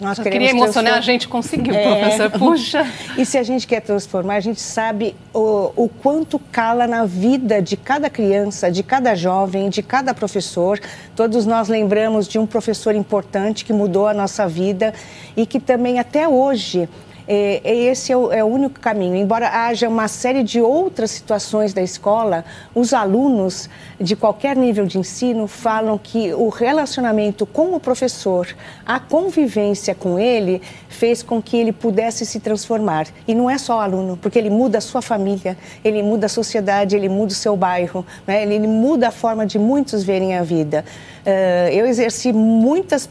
Nós 0.00 0.18
queria 0.18 0.50
emocionar, 0.50 0.94
a 0.94 1.00
gente 1.00 1.28
conseguiu, 1.28 1.74
é... 1.74 1.82
professor. 1.82 2.30
Puxa! 2.38 2.86
E 3.16 3.24
se 3.24 3.38
a 3.38 3.42
gente 3.42 3.66
quer 3.66 3.80
transformar, 3.80 4.36
a 4.36 4.40
gente 4.40 4.60
sabe 4.60 5.14
o, 5.32 5.72
o 5.76 5.88
quanto 5.88 6.38
cala 6.38 6.86
na 6.86 7.04
vida 7.04 7.62
de 7.62 7.76
cada 7.76 8.10
criança, 8.10 8.70
de 8.70 8.82
cada 8.82 9.14
jovem, 9.14 9.68
de 9.68 9.82
cada 9.82 10.12
professor. 10.14 10.80
Todos 11.14 11.46
nós 11.46 11.68
lembramos 11.68 12.28
de 12.28 12.38
um 12.38 12.46
professor 12.46 12.94
importante 12.94 13.64
que 13.64 13.72
mudou 13.72 14.06
a 14.06 14.14
nossa 14.14 14.46
vida 14.46 14.92
e 15.36 15.46
que 15.46 15.60
também 15.60 15.98
até 15.98 16.28
hoje 16.28 16.88
é, 17.28 17.60
é, 17.64 17.74
esse 17.74 18.12
é 18.12 18.16
o, 18.16 18.32
é 18.32 18.42
o, 18.44 18.46
único 18.46 18.78
caminho. 18.78 19.16
Embora 19.16 19.48
haja 19.48 19.88
uma 19.88 20.06
série 20.08 20.42
de 20.42 20.60
outras 20.60 21.10
situações 21.10 21.74
da 21.74 21.82
escola, 21.82 22.44
os 22.74 22.92
alunos 22.92 23.68
de 24.00 24.14
qualquer 24.14 24.56
nível 24.56 24.86
de 24.86 24.98
ensino 24.98 25.46
falam 25.46 25.98
que 25.98 26.32
o 26.34 26.48
relacionamento 26.48 27.44
com 27.44 27.74
o 27.74 27.80
professor, 27.80 28.46
a 28.84 29.00
convivência 29.00 29.94
com 29.94 30.18
ele, 30.18 30.62
fez 30.88 31.22
com 31.22 31.42
que 31.42 31.56
ele 31.56 31.72
pudesse 31.72 32.24
se 32.24 32.40
transformar. 32.40 33.06
E 33.26 33.34
não 33.34 33.50
é 33.50 33.58
só 33.58 33.78
o 33.78 33.80
aluno, 33.80 34.16
porque 34.16 34.38
ele 34.38 34.50
muda 34.50 34.78
a 34.78 34.80
sua 34.80 35.02
família, 35.02 35.56
ele 35.84 36.02
muda 36.02 36.26
a 36.26 36.28
sociedade, 36.28 36.96
ele 36.96 37.08
muda 37.08 37.32
o 37.32 37.34
seu 37.34 37.56
bairro, 37.56 38.06
né? 38.26 38.42
ele, 38.42 38.54
ele 38.54 38.66
muda 38.66 39.08
a 39.08 39.10
forma 39.10 39.44
de 39.44 39.58
muitos 39.58 40.04
verem 40.04 40.36
a 40.36 40.42
vida. 40.42 40.84
Uh, 41.26 41.68
eu 41.72 41.86
exerci 41.86 42.32
muitas, 42.32 43.08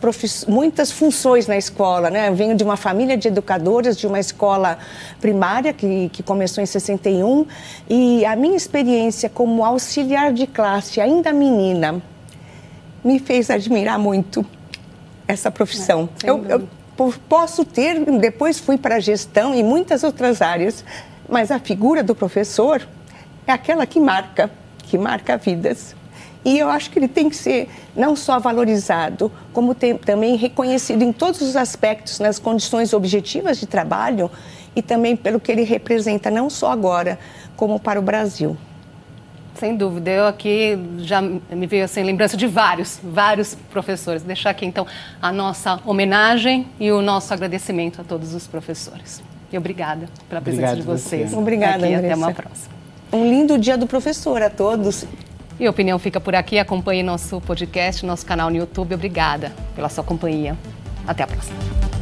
muitas 0.47 0.89
funções 0.89 1.47
na 1.47 1.57
escola, 1.57 2.09
né? 2.09 2.29
Eu 2.29 2.33
venho 2.33 2.55
de 2.55 2.63
uma 2.63 2.77
família 2.77 3.17
de 3.17 3.27
educadores, 3.27 3.97
de 3.97 4.07
uma 4.07 4.21
escola 4.21 4.77
primária 5.19 5.73
que, 5.73 6.07
que 6.07 6.23
começou 6.23 6.63
em 6.63 6.65
61 6.65 7.45
e 7.89 8.25
a 8.25 8.33
minha 8.37 8.55
experiência 8.55 9.29
como 9.29 9.65
auxiliar 9.65 10.31
de 10.31 10.47
classe, 10.47 11.01
ainda 11.01 11.33
menina, 11.33 12.01
me 13.03 13.19
fez 13.19 13.49
admirar 13.49 13.99
muito 13.99 14.45
essa 15.27 15.51
profissão. 15.51 16.07
É, 16.23 16.29
eu, 16.29 16.45
eu 16.45 16.67
posso 17.27 17.65
ter, 17.65 17.99
depois 18.17 18.57
fui 18.57 18.77
para 18.77 18.95
a 18.95 18.99
gestão 19.01 19.53
e 19.53 19.61
muitas 19.61 20.05
outras 20.05 20.41
áreas, 20.41 20.85
mas 21.27 21.51
a 21.51 21.59
figura 21.59 22.01
do 22.01 22.15
professor 22.15 22.87
é 23.45 23.51
aquela 23.51 23.85
que 23.85 23.99
marca, 23.99 24.49
que 24.83 24.97
marca 24.97 25.35
vidas. 25.35 25.93
E 26.45 26.59
eu 26.59 26.69
acho 26.69 26.91
que 26.91 26.99
ele 26.99 27.07
tem 27.07 27.27
que 27.27 27.35
ser 27.35 27.67
não 27.95 28.15
só 28.15 28.39
valorizado, 28.39 29.31
como 29.51 29.73
tem, 29.73 29.97
também 29.97 30.35
reconhecido 30.35 31.01
em 31.01 31.11
todos 31.11 31.41
os 31.41 31.55
aspectos, 31.55 32.19
nas 32.19 32.37
condições 32.37 32.93
objetivas 32.93 33.59
de 33.59 33.65
trabalho 33.65 34.29
e 34.75 34.81
também 34.81 35.15
pelo 35.15 35.39
que 35.39 35.51
ele 35.51 35.63
representa, 35.63 36.29
não 36.29 36.47
só 36.47 36.71
agora, 36.71 37.17
como 37.55 37.79
para 37.79 37.99
o 37.99 38.03
Brasil. 38.03 38.55
Sem 39.55 39.75
dúvida, 39.75 40.11
eu 40.11 40.27
aqui 40.27 40.77
já 40.99 41.21
me 41.21 41.65
veio 41.65 41.85
assim 41.85 42.03
lembrança 42.03 42.37
de 42.37 42.45
vários, 42.45 42.99
vários 43.01 43.55
professores. 43.71 44.21
Deixar 44.21 44.49
aqui 44.51 44.65
então 44.65 44.85
a 45.21 45.31
nossa 45.31 45.79
homenagem 45.85 46.67
e 46.79 46.91
o 46.91 47.01
nosso 47.01 47.33
agradecimento 47.33 48.01
a 48.01 48.03
todos 48.03 48.35
os 48.35 48.45
professores. 48.45 49.23
E 49.51 49.57
obrigada 49.57 50.07
pela 50.27 50.41
presença 50.41 50.73
Obrigado 50.73 50.85
de 50.85 51.01
vocês. 51.01 51.29
Você. 51.29 51.35
Obrigada, 51.37 51.85
aqui, 51.85 51.95
Até 51.95 52.15
uma 52.15 52.33
próxima. 52.33 52.75
Um 53.13 53.29
lindo 53.29 53.57
dia 53.57 53.77
do 53.77 53.87
professor 53.87 54.41
a 54.41 54.49
todos. 54.49 55.05
E 55.59 55.65
a 55.65 55.69
opinião 55.69 55.97
fica 55.97 56.19
por 56.19 56.35
aqui. 56.35 56.59
Acompanhe 56.59 57.01
nosso 57.03 57.39
podcast, 57.41 58.05
nosso 58.05 58.25
canal 58.25 58.49
no 58.49 58.57
YouTube. 58.57 58.93
Obrigada 58.93 59.53
pela 59.75 59.89
sua 59.89 60.03
companhia. 60.03 60.57
Até 61.07 61.23
a 61.23 61.27
próxima. 61.27 61.94